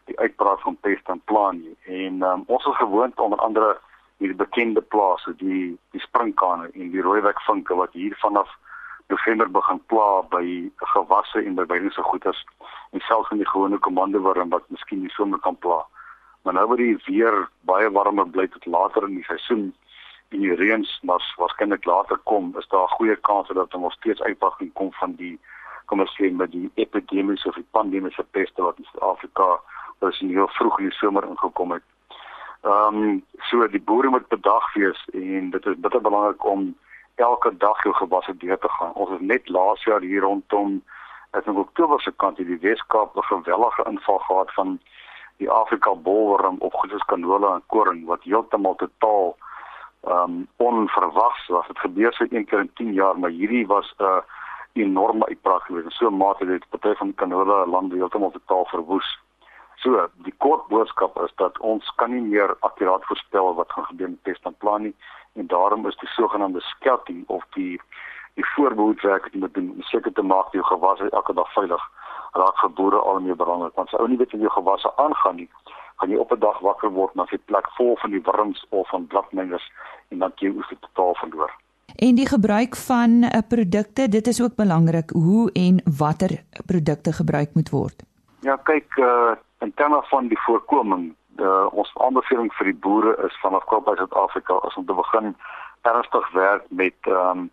die 0.04 0.18
uitbraak 0.18 0.60
van 0.60 0.76
pest 0.76 1.08
en 1.08 1.20
plaan 1.24 1.60
nie. 1.60 1.76
En 1.86 2.22
um, 2.22 2.44
ons 2.46 2.64
is 2.64 2.76
gewoond 2.76 3.20
onder 3.20 3.38
andere 3.38 3.80
hierdie 4.18 4.36
bekende 4.36 4.80
plase, 4.80 5.34
die 5.36 5.78
die 5.90 6.00
sprinkane 6.00 6.70
en 6.72 6.90
die 6.90 7.02
rooiwekvinke 7.02 7.74
wat 7.74 7.92
hier 7.92 8.14
vanaf 8.22 8.50
November 9.08 9.50
begin 9.50 9.80
pla 9.86 10.22
by 10.32 10.44
gewasse 10.94 11.42
en 11.44 11.56
by 11.58 11.66
weidingse 11.68 12.02
goeders 12.02 12.44
en 12.92 13.00
selfs 13.08 13.30
in 13.34 13.42
die 13.42 13.48
gewone 13.48 13.78
komandowurm 13.78 14.52
wat 14.54 14.68
miskien 14.72 15.02
nie 15.02 15.12
sommer 15.16 15.40
kan 15.44 15.58
pla. 15.58 15.82
Maar 16.42 16.56
nou 16.58 16.66
word 16.70 16.80
die 16.80 16.96
weer 17.08 17.48
baie 17.68 17.90
warmer 17.90 18.28
bly 18.28 18.46
tot 18.52 18.66
later 18.66 19.08
in 19.08 19.18
die 19.18 19.26
seisoen 19.28 19.66
en 20.32 20.40
die 20.40 20.56
reëns 20.60 20.90
mas 21.02 21.26
waarskynlik 21.40 21.84
later 21.88 22.20
kom, 22.30 22.54
is 22.58 22.68
daar 22.68 22.88
'n 22.88 22.96
goeie 22.96 23.16
kans 23.16 23.48
dat 23.48 23.72
nog 23.72 23.92
steeds 23.92 24.22
uitbreking 24.22 24.72
kom 24.72 24.92
van 24.92 25.14
die 25.20 25.38
kom 25.86 26.00
ons 26.00 26.14
sê 26.16 26.30
met 26.32 26.50
die 26.50 26.70
epidemiese 26.74 27.48
of 27.48 27.54
die 27.54 27.72
pandemiese 27.76 28.24
peste 28.30 28.62
wat 28.62 28.78
in 28.78 28.84
Suid-Afrika 28.84 29.60
was 29.98 30.20
in 30.20 30.28
heel 30.28 30.48
vroeg 30.48 30.78
in 30.78 30.88
die 30.88 30.96
somer 30.96 31.24
ingekom 31.28 31.72
het. 31.76 31.82
Ehm 32.64 32.96
um, 32.96 33.24
so 33.50 33.66
die 33.68 33.80
boere 33.80 34.08
moet 34.08 34.28
bedag 34.28 34.74
wees 34.74 35.00
en 35.12 35.50
dit 35.50 35.66
is 35.66 35.80
baie 35.84 36.00
belangrik 36.00 36.44
om 36.44 36.76
elke 37.14 37.56
dag 37.56 37.82
jou 37.82 37.94
gewasse 37.94 38.36
deur 38.36 38.58
te 38.58 38.68
gaan. 38.68 38.92
Ons 38.92 39.10
het 39.10 39.20
net 39.20 39.48
laas 39.48 39.82
jaar 39.84 40.00
hier 40.00 40.20
rondom 40.24 40.82
as 41.30 41.44
in 41.44 41.56
Oktober 41.56 42.00
se 42.00 42.12
kant 42.16 42.38
in 42.38 42.46
die 42.46 42.58
Weskaap 42.62 43.16
'n 43.16 43.22
gewellige 43.22 43.84
inval 43.90 44.18
gehad 44.18 44.54
van 44.54 44.80
die 45.36 45.50
Afrika 45.50 45.94
bolworm 45.94 46.56
op 46.58 46.74
goedes 46.74 47.04
kanola 47.04 47.54
en 47.54 47.62
koring 47.66 48.06
wat 48.06 48.22
heeltemal 48.22 48.74
totaal 48.74 49.36
ehm 50.00 50.30
um, 50.30 50.48
onverwags 50.56 51.46
was. 51.46 51.66
Dit 51.66 51.78
gebeur 51.78 52.12
so 52.12 52.24
een 52.30 52.44
keer 52.44 52.58
in 52.58 52.72
10 52.74 52.92
jaar, 52.92 53.18
maar 53.18 53.30
hierdie 53.30 53.66
was 53.66 53.94
'n 53.98 54.02
uh, 54.02 54.18
enorme 54.72 55.26
uitbraak 55.26 55.62
geweest. 55.62 55.92
So 55.92 56.10
mate 56.10 56.46
dit 56.46 56.68
party 56.68 56.94
van 56.94 57.06
die 57.06 57.16
kanola 57.16 57.66
lande 57.66 57.96
heeltemal 57.96 58.30
totaal 58.30 58.64
verwoes. 58.64 59.23
So, 59.84 60.06
die 60.24 60.32
kort 60.40 60.68
boodskap 60.72 61.18
is 61.20 61.32
dat 61.36 61.58
ons 61.60 61.88
kan 62.00 62.14
nie 62.14 62.22
meer 62.24 62.54
akuraat 62.64 63.04
voorspel 63.04 63.52
wat 63.58 63.72
gaan 63.72 63.84
gebeur 63.90 64.14
met 64.14 64.22
pest 64.22 64.46
en 64.48 64.56
plan 64.64 64.82
nie 64.82 64.94
en 65.34 65.46
daarom 65.46 65.84
is 65.90 65.98
die 66.00 66.08
sogenaamde 66.16 66.60
scouting 66.60 67.24
of 67.26 67.44
die 67.58 67.80
die 68.34 68.46
voorbehoedwerk 68.54 69.26
wat 69.26 69.34
jy 69.36 69.42
moet 69.42 69.54
doen 69.54 69.68
om 69.74 69.84
seker 69.90 70.12
te 70.12 70.22
maak 70.22 70.56
jou 70.56 70.64
gewasse 70.70 71.10
elke 71.10 71.34
dag 71.36 71.52
veilig 71.54 71.84
raak 72.40 72.56
vir 72.62 72.72
boere 72.80 73.02
al 73.10 73.20
meer 73.26 73.36
belangrik 73.42 73.76
want 73.78 73.92
as 73.92 74.00
ou 74.00 74.08
nie 74.08 74.18
weet 74.22 74.32
hoe 74.32 74.40
jou 74.46 74.54
gewasse 74.56 74.94
aangaan 75.04 75.36
nie 75.42 75.48
gaan 76.00 76.10
jy 76.10 76.18
op 76.24 76.32
'n 76.32 76.40
dag 76.46 76.58
wakker 76.70 76.90
word 76.96 77.14
na 77.14 77.28
'n 77.28 77.44
plek 77.44 77.70
vol 77.76 77.96
van 78.00 78.10
die 78.10 78.24
wurms 78.24 78.66
of 78.70 78.88
van 78.88 79.06
bladmengers 79.06 79.70
en 80.08 80.18
dan 80.18 80.32
jy 80.36 80.50
oes 80.56 80.68
dit 80.68 80.80
totaal 80.80 81.14
verloor. 81.14 81.52
En 81.96 82.14
die 82.14 82.28
gebruik 82.28 82.76
van 82.76 83.10
'n 83.10 83.24
uh, 83.24 83.42
produkte, 83.48 84.08
dit 84.08 84.26
is 84.26 84.42
ook 84.42 84.54
belangrik 84.54 85.10
hoe 85.10 85.50
en 85.52 85.82
watter 85.98 86.42
produkte 86.66 87.12
gebruik 87.12 87.54
moet 87.54 87.70
word. 87.70 88.02
Ja, 88.40 88.56
kyk 88.56 88.96
uh 88.96 89.32
in 89.64 89.74
terme 89.74 90.02
van 90.10 90.28
die 90.28 90.40
voorkoming, 90.46 91.14
uh, 91.40 91.66
ons 91.72 91.92
aanbeveling 92.04 92.50
vir 92.58 92.68
die 92.70 92.80
boere 92.86 93.14
is 93.26 93.36
vanaf 93.42 93.64
Kaapstad 93.70 94.02
Suid-Afrika 94.02 94.58
is 94.68 94.76
om 94.80 94.86
te 94.86 94.96
begin 94.98 95.36
ernstig 95.88 96.30
werk 96.32 96.66
met 96.68 97.08
ehm 97.08 97.44
um, 97.44 97.50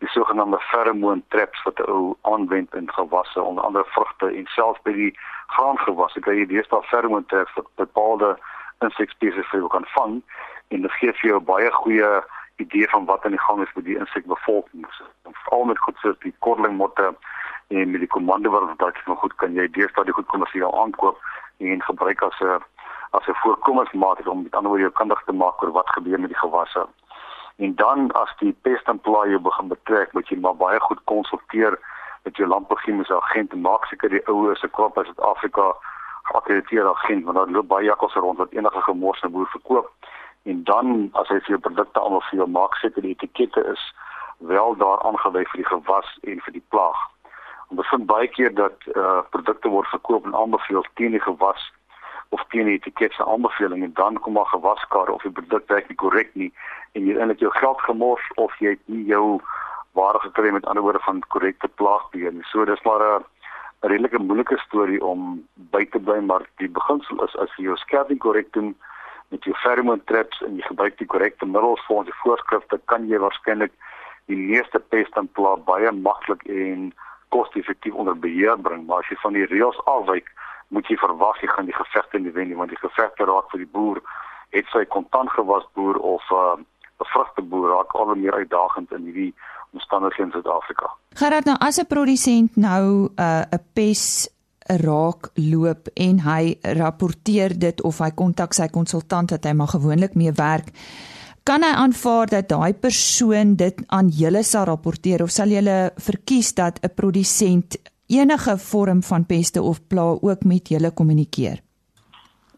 die 0.00 0.08
sogenaamde 0.08 0.56
pheromone 0.70 1.20
traps 1.28 1.62
wat 1.66 1.80
ou 1.92 2.14
aanwend 2.32 2.74
in 2.74 2.86
gewasse 2.92 3.42
onder 3.42 3.64
andere 3.64 3.84
vrugte 3.92 4.30
en 4.36 4.46
selfs 4.48 4.80
by 4.88 4.94
die 4.96 5.10
graangewasse 5.52 6.22
kry 6.24 6.38
jy 6.38 6.46
deesdae 6.52 6.88
pheromone 6.88 7.28
traps 7.32 7.58
wat 7.58 7.68
bepaalde 7.82 8.30
insekspesies 8.86 9.50
vir 9.52 9.68
kan 9.74 9.84
vang 9.96 10.14
en 10.72 10.86
dit 10.86 10.96
gee 11.00 11.12
vir 11.20 11.30
jou 11.30 11.40
baie 11.52 11.72
goeie 11.82 12.12
idee 12.64 12.88
van 12.94 13.04
wat 13.10 13.24
aan 13.24 13.36
die 13.36 13.44
gang 13.44 13.60
is 13.66 13.74
met 13.74 13.84
die 13.84 13.98
insekbevolking. 13.98 14.86
Veral 15.44 15.64
met 15.64 15.84
goed 15.84 16.00
soos 16.00 16.18
die 16.24 16.34
korlingmotte 16.46 17.12
en 17.70 17.90
met 17.90 18.00
die 18.00 18.08
komando 18.08 18.50
wat 18.50 18.78
dalk 18.78 18.96
nog 19.06 19.18
goed 19.18 19.34
kan 19.42 19.54
jy 19.54 19.68
deesdae 19.70 20.04
die 20.04 20.14
goed 20.16 20.26
kommersieel 20.26 20.72
aankoop 20.82 21.18
en 21.58 21.82
gebruik 21.82 22.22
as 22.22 22.40
'n 22.40 22.58
as 23.18 23.26
'n 23.26 23.40
voorkomingsmaatregel 23.42 24.32
om 24.32 24.42
met 24.42 24.54
ander 24.54 24.70
woorde 24.70 24.86
jou 24.88 24.94
kundig 25.00 25.22
te 25.26 25.32
maak 25.32 25.62
oor 25.62 25.72
wat 25.72 25.90
gebeur 25.90 26.20
met 26.20 26.32
die 26.34 26.42
gewasse. 26.44 26.86
En 27.56 27.74
dan 27.74 28.12
as 28.12 28.32
die 28.38 28.56
pest 28.62 28.88
en 28.88 29.00
plaag 29.00 29.26
jou 29.28 29.38
begin 29.38 29.68
betrek, 29.68 30.12
moet 30.12 30.28
jy 30.28 30.38
maar 30.38 30.56
baie 30.56 30.80
goed 30.80 31.00
konsulteer 31.04 31.78
met 32.22 32.36
jou 32.36 32.48
landbouchemiese 32.48 33.20
agent 33.22 33.52
en 33.52 33.60
maak 33.60 33.84
seker 33.84 34.08
die 34.08 34.26
ouer 34.26 34.56
se 34.56 34.68
krop 34.68 34.98
as 34.98 35.06
Suid-Afrika 35.06 35.74
geakkrediteerde 36.22 36.90
agent 36.90 37.24
want 37.24 37.36
daar 37.36 37.50
loop 37.50 37.68
baie 37.68 37.84
jakkals 37.84 38.14
rond 38.14 38.38
wat 38.38 38.52
enige 38.52 38.80
gemors 38.80 39.20
na 39.20 39.28
boer 39.28 39.46
verkoop. 39.46 39.92
En 40.42 40.64
dan 40.64 41.08
as 41.12 41.28
hy 41.28 41.38
vir 41.38 41.54
jou 41.54 41.58
produkte 41.58 42.00
almal 42.00 42.24
vir 42.30 42.38
jou 42.38 42.48
maak 42.48 42.74
seker 42.74 43.02
die 43.02 43.14
etikette 43.14 43.64
is 43.72 43.94
wel 44.38 44.76
daar 44.76 45.02
aangewys 45.02 45.50
vir 45.50 45.62
die 45.62 45.70
gewas 45.72 46.18
en 46.22 46.40
vir 46.40 46.52
die 46.52 46.66
plaag. 46.68 47.00
Ons 47.70 47.88
vind 47.88 48.06
baie 48.06 48.28
keer 48.28 48.54
dat 48.54 48.76
eh 48.86 49.02
uh, 49.02 49.20
produkte 49.30 49.68
word 49.68 49.88
verkoop 49.88 50.24
en 50.26 50.34
aanbeveel 50.34 50.84
teen 50.94 51.14
die 51.16 51.26
gewas 51.26 51.72
of 52.34 52.44
teen 52.48 52.66
die 52.66 52.78
etiket 52.78 53.12
se 53.12 53.24
aanbeveling 53.24 53.84
en 53.84 53.92
dan 53.94 54.18
kom 54.18 54.32
maar 54.32 54.50
gewaskade 54.50 55.12
of 55.12 55.22
die 55.22 55.32
produk 55.38 55.66
werk 55.68 55.88
nie 55.88 55.96
korrek 56.02 56.30
nie 56.34 56.52
en 56.92 57.06
jy 57.06 57.16
eintlik 57.16 57.42
jou 57.44 57.52
geld 57.58 57.80
gemors 57.86 58.26
of 58.34 58.54
jy 58.58 58.74
het 58.74 58.82
nie 58.86 59.04
jou 59.06 59.40
ware 59.98 60.18
gekry 60.22 60.50
met 60.50 60.66
ander 60.66 60.82
woorde 60.82 61.02
van 61.06 61.22
korrekte 61.34 61.68
plaagbeheer 61.68 62.32
nie. 62.32 62.46
So 62.50 62.64
dis 62.64 62.82
maar 62.82 63.02
'n 63.02 63.24
redelike 63.80 64.18
moeilike 64.18 64.58
storie 64.58 65.04
om 65.04 65.42
by 65.54 65.84
te 65.84 65.98
bly 65.98 66.18
maar 66.20 66.42
die 66.56 66.68
beginsel 66.68 67.24
is 67.24 67.36
as 67.36 67.54
jy 67.56 67.64
jou 67.64 67.76
skerping 67.76 68.18
korrek 68.18 68.52
doen 68.52 68.74
met 69.28 69.44
jou 69.44 69.54
pheromone 69.62 70.04
traps 70.04 70.42
en 70.42 70.56
jy 70.56 70.62
gebruik 70.66 70.98
die 70.98 71.06
korrekte 71.06 71.46
middels 71.46 71.84
volgens 71.86 72.10
die 72.10 72.20
voorskrifte 72.22 72.80
kan 72.84 73.08
jy 73.08 73.18
waarskynlik 73.18 73.72
die 74.26 74.36
meeste 74.36 74.78
pest 74.78 75.16
en 75.16 75.28
plaag 75.38 75.64
baie 75.64 75.92
maklik 75.92 76.42
en 76.46 76.92
koste-effektief 77.34 77.94
onder 77.94 78.18
beheer 78.18 78.58
bring, 78.58 78.86
maar 78.86 79.04
as 79.04 79.10
jy 79.10 79.16
van 79.22 79.36
die 79.38 79.46
reëls 79.50 79.78
afwyk, 79.90 80.30
moet 80.74 80.88
jy 80.90 80.96
verwag 81.02 81.40
jy 81.42 81.48
gaan 81.50 81.70
die 81.70 81.76
gevegte 81.76 82.18
nie 82.18 82.34
wen 82.34 82.50
nie, 82.50 82.58
want 82.58 82.70
die 82.70 82.82
gevegte 82.82 83.26
raak 83.30 83.50
vir 83.52 83.64
die 83.64 83.72
boer, 83.72 84.02
het 84.54 84.66
sy 84.74 84.84
kontant 84.94 85.30
gewas 85.34 85.66
boer 85.78 85.98
of 85.98 86.22
'n 86.30 86.62
uh, 86.62 87.06
vrugteboer 87.12 87.70
raak 87.74 87.94
al 87.94 88.14
meer 88.14 88.34
uitdagend 88.34 88.92
in 88.92 89.06
hierdie 89.08 89.34
omstandighede 89.72 90.28
in 90.28 90.32
Suid-Afrika. 90.32 90.90
Gerard, 91.14 91.44
nou 91.44 91.56
as 91.60 91.78
'n 91.78 91.86
produsent 91.86 92.56
nou 92.56 93.08
'n 93.08 93.20
uh, 93.20 93.58
pes 93.72 94.28
raak 94.78 95.30
loop 95.34 95.88
en 95.94 96.20
hy 96.20 96.58
rapporteer 96.62 97.58
dit 97.58 97.82
of 97.82 97.98
hy 97.98 98.10
kontak 98.10 98.52
sy 98.54 98.68
konsultant 98.68 99.30
wat 99.30 99.44
hy 99.44 99.52
maar 99.52 99.72
gewoonlik 99.72 100.14
mee 100.14 100.32
werk 100.32 100.70
kan 101.50 101.64
hy 101.66 101.70
aanvaar 101.82 102.28
dat 102.30 102.46
daai 102.46 102.74
persoon 102.78 103.56
dit 103.58 103.80
aan 103.96 104.10
julle 104.14 104.44
sal 104.46 104.68
rapporteer 104.68 105.24
of 105.24 105.32
sal 105.34 105.50
julle 105.50 105.78
verkies 106.08 106.52
dat 106.54 106.78
'n 106.78 106.94
produsent 107.00 107.74
enige 108.18 108.54
vorm 108.70 109.00
van 109.02 109.26
peste 109.26 109.62
of 109.70 109.80
pla 109.90 110.06
ook 110.28 110.44
met 110.52 110.68
julle 110.68 110.90
kommunikeer? 110.94 111.58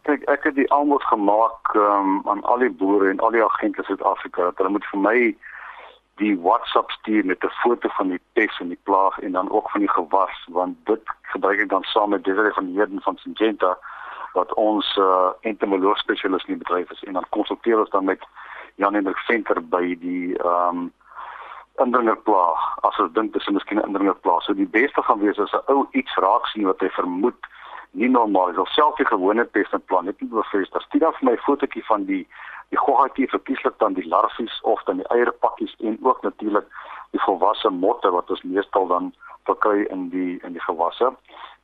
Kyk, 0.02 0.22
ek 0.34 0.44
het 0.44 0.54
die 0.54 0.72
aanbod 0.72 1.02
gemaak 1.02 1.74
um, 1.74 2.20
aan 2.28 2.42
al 2.42 2.58
die 2.58 2.70
boere 2.70 3.08
en 3.10 3.20
al 3.20 3.30
die 3.30 3.44
agente 3.44 3.78
in 3.78 3.84
Suid-Afrika 3.84 4.42
dat 4.42 4.56
hulle 4.56 4.74
moet 4.76 4.90
vir 4.92 5.00
my 5.00 5.36
die 6.20 6.36
WhatsApp 6.36 6.90
stuur 6.90 7.24
met 7.24 7.44
'n 7.44 7.56
foto 7.62 7.88
van 7.88 8.08
die 8.08 8.20
pes 8.32 8.60
en 8.60 8.68
die 8.68 8.82
plaag 8.82 9.18
en 9.18 9.32
dan 9.32 9.50
ook 9.50 9.70
van 9.70 9.80
die 9.80 9.94
gewas 9.98 10.36
want 10.48 10.76
dit 10.84 11.04
gebruik 11.22 11.60
ek 11.60 11.68
dan 11.68 11.82
saam 11.82 12.10
met 12.10 12.24
Desiree 12.24 12.52
van 12.52 12.66
Heerden 12.76 13.00
van 13.00 13.16
Syngenta 13.16 13.78
wat 14.32 14.54
ons 14.54 14.96
uh, 14.96 15.30
entomoloog 15.40 15.98
spesialis 15.98 16.44
in 16.44 16.54
die 16.54 16.64
bedryf 16.64 16.90
is 16.90 17.04
en 17.04 17.12
dan 17.12 17.26
konsulteer 17.28 17.78
ons 17.78 17.90
dan 17.90 18.04
met 18.04 18.20
Jan 18.76 18.94
Hendrik 18.94 19.18
Venter 19.26 19.60
by 19.60 19.96
die 20.00 20.36
ehm 20.36 20.68
um, 20.68 20.92
indringerplaag 21.80 22.60
as 22.86 22.98
ons 23.00 23.12
dink 23.16 23.32
dis 23.32 23.48
miskien 23.48 23.78
'n 23.80 23.86
indringerplaag. 23.86 24.42
So 24.42 24.52
die 24.52 24.68
beste 24.68 25.02
gaan 25.02 25.20
wees 25.20 25.38
as 25.38 25.52
'n 25.52 25.72
ou 25.72 25.86
iets 25.92 26.14
raak 26.16 26.46
sien 26.46 26.66
wat 26.66 26.80
hy 26.80 26.88
vermoed 26.88 27.46
nie 27.92 28.08
normaal 28.08 28.50
is 28.50 28.58
of 28.58 28.68
selfs 28.68 28.96
die 28.96 29.06
gewone 29.06 29.44
pestplan 29.44 30.04
net 30.04 30.20
nie 30.20 30.28
bevestig. 30.28 30.82
Stuur 30.82 31.12
vir 31.12 31.24
my 31.28 31.32
'n 31.32 31.46
fotootjie 31.46 31.84
van 31.84 32.04
die 32.04 32.26
die 32.72 32.78
goggatjie 32.78 33.28
verkieslik 33.28 33.78
dan 33.78 33.92
die 33.94 34.08
larfies 34.08 34.60
of 34.62 34.82
dan 34.84 34.96
die 34.96 35.08
eierpakkies 35.08 35.74
en 35.78 35.98
ook 36.02 36.22
natuurlik 36.22 36.66
die 37.10 37.20
volwasse 37.20 37.70
motte 37.70 38.10
wat 38.10 38.30
ons 38.30 38.42
meestal 38.42 38.86
dan 38.86 39.12
verkry 39.44 39.84
in 39.90 40.08
die 40.08 40.40
in 40.42 40.52
die 40.52 40.64
gewasse 40.68 41.12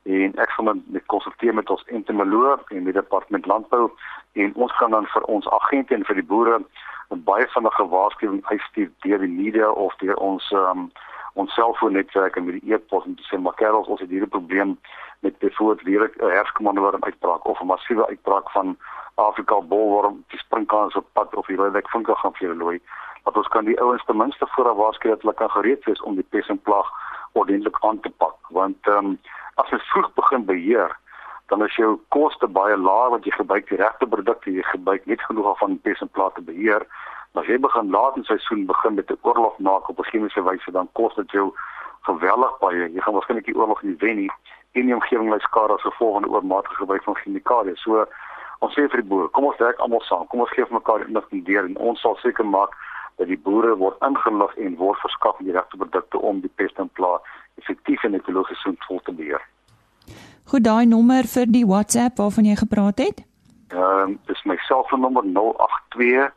en 0.09 0.37
ek 0.41 0.51
gaan 0.51 0.83
met 0.87 1.07
konsulteer 1.07 1.55
met 1.55 1.71
ons 1.71 1.85
entomoloog 1.87 2.71
en 2.73 2.83
met 2.83 2.95
departement 2.95 3.47
landbou 3.47 3.91
en 4.33 4.55
ons 4.55 4.77
gaan 4.77 4.91
dan 4.91 5.07
vir 5.07 5.23
ons 5.23 5.49
agente 5.61 5.95
en 5.95 6.05
vir 6.05 6.21
die 6.21 6.29
boere 6.31 6.61
baie 7.29 7.47
vinnige 7.55 7.89
waarskuwing 7.89 8.41
uitstuur 8.45 8.91
deur 9.05 9.19
die 9.25 9.35
media 9.35 9.71
of 9.71 9.97
deur 10.05 10.17
ons 10.17 10.53
um, 10.53 10.89
ons 11.35 11.55
selfoonnetwerk 11.55 12.37
en 12.37 12.45
met 12.45 12.61
die 12.61 12.75
e-pos 12.75 13.05
om 13.05 13.17
te 13.17 13.27
sê 13.29 13.39
maar 13.41 13.57
kerels 13.61 13.87
ons 13.87 14.01
het 14.01 14.11
hierdie 14.11 14.33
probleem 14.37 14.79
met 15.27 15.39
byvoorbeeld 15.39 15.87
weer 15.89 16.05
'n 16.09 16.31
herfskomandewurm 16.37 17.05
uitbraak 17.05 17.45
of 17.47 17.61
'n 17.61 17.67
massiewe 17.67 18.07
uitbraak 18.07 18.51
van 18.51 18.77
Afrika 19.15 19.61
bolworm 19.61 20.25
die 20.29 20.39
springkans 20.39 20.95
op 20.95 21.07
pad 21.13 21.35
of 21.35 21.47
die 21.47 21.57
rooiwek 21.57 21.89
vinke 21.91 22.15
gaan 22.15 22.33
vir 22.33 22.49
julle 22.49 22.63
looi. 22.65 22.81
Dat 23.25 23.37
ons 23.37 23.49
kan 23.49 23.65
die 23.65 23.81
ouens 23.81 24.05
ten 24.05 24.17
minste 24.17 24.47
vooraf 24.47 24.77
waarsku 24.77 25.09
dat 25.09 25.23
hulle 25.23 25.35
kan 25.35 25.51
gereed 25.51 25.85
wees 25.85 26.03
om 26.03 26.15
die 26.15 26.27
pes 26.31 26.49
en 26.49 26.61
plaag 26.63 26.91
ordentlik 27.43 27.77
aan 27.81 28.01
te 28.01 28.11
pak 28.23 28.37
want 28.61 28.91
ehm 28.95 29.13
um, 29.13 29.19
as 29.59 29.71
jy 29.75 29.79
vroeg 29.91 30.11
begin 30.15 30.45
beheer 30.47 30.93
dan 31.49 31.65
is 31.65 31.77
jou 31.77 31.97
koste 32.09 32.47
baie 32.47 32.77
laag 32.77 33.11
want 33.15 33.25
jy 33.25 33.33
gebruik 33.33 33.69
die 33.69 33.79
regte 33.81 34.07
produkte, 34.07 34.53
jy 34.53 34.65
gebruik 34.69 35.07
net 35.09 35.23
genoeg 35.25 35.55
van 35.59 35.79
pes 35.85 36.01
en 36.05 36.11
plate 36.13 36.43
beheer. 36.45 36.85
Maar 37.33 37.43
as 37.43 37.49
jy 37.49 37.57
begin 37.65 37.91
laat 37.95 38.17
in 38.21 38.27
seisoen 38.29 38.67
begin 38.69 38.95
met 38.95 39.11
'n 39.11 39.19
oorlog 39.23 39.59
maak 39.59 39.89
op 39.89 39.99
'n 39.99 40.11
chemiese 40.11 40.43
wyse, 40.43 40.71
dan 40.71 40.89
kos 40.93 41.15
dit 41.15 41.31
jou 41.31 41.53
geweldig 42.03 42.59
baie. 42.59 42.93
Jy 42.93 43.01
gaan 43.01 43.15
waarskynlik 43.15 43.45
die 43.45 43.57
oorlog 43.57 43.83
nie 43.83 43.97
wen 43.99 44.17
nie 44.17 44.31
en 44.73 44.87
die 44.87 44.95
omgewing 44.95 45.31
ly 45.31 45.39
skade 45.39 45.73
as 45.73 45.83
gevolg 45.83 46.21
van 46.21 46.31
oormatige 46.31 46.75
gebruik 46.75 47.03
van 47.03 47.17
chemikalieë. 47.17 47.77
So 47.77 48.07
ons 48.59 48.75
sê 48.75 48.89
vir 48.91 49.01
die 49.01 49.09
boere, 49.09 49.29
kom 49.29 49.45
ons 49.45 49.57
werk 49.57 49.79
almal 49.79 50.01
saam. 50.01 50.27
Kom 50.27 50.41
ons 50.41 50.51
gee 50.51 50.65
vir 50.65 50.75
mekaar 50.75 51.07
inligting 51.09 51.45
deur 51.45 51.65
en 51.65 51.77
ons 51.77 52.01
sal 52.01 52.17
seker 52.17 52.45
maak 52.47 52.71
dat 53.19 53.27
die 53.27 53.39
boere 53.39 53.75
word 53.77 54.03
ingelig 54.07 54.57
en 54.57 54.77
word 54.79 55.01
verskaf 55.03 55.39
die 55.43 55.53
regte 55.53 55.77
produkte 55.77 56.19
om 56.19 56.41
die 56.41 56.53
pest 56.61 56.79
en 56.79 56.91
plaag 56.99 57.21
effektief 57.61 58.05
en 58.07 58.15
ekologies 58.19 58.63
sinvol 58.63 59.01
te 59.05 59.13
beheer. 59.13 59.43
Goed, 60.49 60.65
daai 60.65 60.87
nommer 60.87 61.27
vir 61.29 61.51
die 61.53 61.67
WhatsApp 61.67 62.19
waarvan 62.23 62.47
jy 62.49 62.57
gepraat 62.57 63.03
het? 63.05 63.25
Ehm 63.75 64.15
uh, 64.15 64.19
dis 64.31 64.43
my 64.49 64.57
selfoonnommer 64.69 65.27
082 65.27 66.31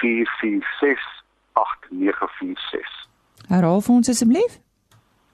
446 0.00 1.08
8946. 1.52 2.94
Herhaal 3.50 3.82
vir 3.84 3.94
ons 3.94 4.08
asseblief. 4.08 4.58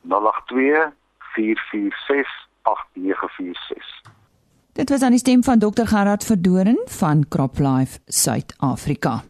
082 0.02 0.90
446 1.36 2.34
8946. 2.62 3.94
Dit 4.72 4.90
was 4.90 5.02
aan 5.02 5.14
die 5.14 5.22
stem 5.22 5.42
van 5.44 5.58
Dr 5.58 5.86
Gerard 5.86 6.24
Verdoren 6.24 6.78
van 6.86 7.26
CropLife 7.28 7.98
Suid-Afrika. 8.06 9.22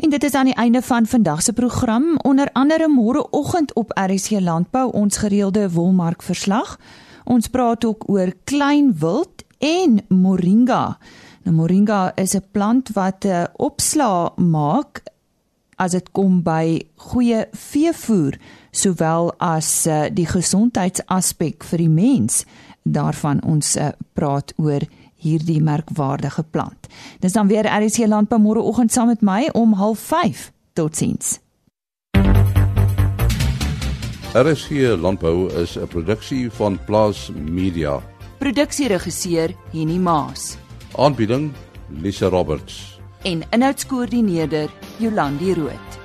En 0.00 0.10
dit 0.10 0.24
is 0.24 0.32
aan 0.34 0.44
die 0.44 0.54
einde 0.54 0.82
van 0.82 1.06
vandag 1.06 1.42
se 1.42 1.52
program, 1.52 2.16
onder 2.22 2.48
andere 2.52 2.88
môreoggend 2.88 3.72
op 3.72 3.90
RSC 3.94 4.30
Landbou 4.30 4.92
ons 4.92 5.16
gereelde 5.16 5.70
wolmark 5.70 6.22
verslag. 6.22 6.78
Ons 7.24 7.48
praat 7.48 7.84
ook 7.84 8.08
oor 8.08 8.32
klein 8.44 8.94
wild 8.98 9.44
en 9.58 10.00
moringa. 10.08 10.98
Nou 11.42 11.56
moringa 11.56 12.12
is 12.16 12.34
'n 12.34 12.44
plant 12.50 12.88
wat 12.92 13.24
'n 13.24 13.28
uh, 13.28 13.44
opslaa 13.52 14.32
maak 14.36 15.02
as 15.76 15.90
dit 15.90 16.10
kom 16.12 16.42
by 16.42 16.80
goeie 16.96 17.46
veevoer 17.52 18.38
sowel 18.70 19.34
as 19.38 19.86
uh, 19.86 20.04
die 20.12 20.26
gesondheidsaspek 20.26 21.64
vir 21.64 21.78
die 21.78 21.88
mens. 21.88 22.44
Daarvan 22.82 23.44
ons 23.44 23.76
uh, 23.76 23.88
praat 24.12 24.52
oor 24.56 24.80
hierdie 25.20 25.60
merkwaardige 25.62 26.42
plant. 26.50 26.88
Dis 27.20 27.32
dan 27.36 27.48
weer 27.48 27.68
RC 27.68 28.06
Landbou 28.06 28.40
môreoggend 28.40 28.92
saam 28.92 29.06
met 29.06 29.22
my 29.22 29.48
om 29.52 29.74
05:30. 29.76 30.50
Totsiens. 30.72 31.38
RC 34.32 34.96
Landbou 35.00 35.50
is 35.62 35.76
'n 35.76 35.86
produksie 35.86 36.50
van 36.50 36.78
Plaas 36.84 37.30
Media. 37.34 38.00
Produksieregisseur 38.38 39.54
Henny 39.72 39.98
Maas. 39.98 40.56
Aanbieding 40.96 41.52
Lisa 41.88 42.28
Roberts. 42.28 43.00
En 43.22 43.42
inhoudskoördineerder 43.50 44.70
Jolandi 44.98 45.54
Root. 45.54 45.99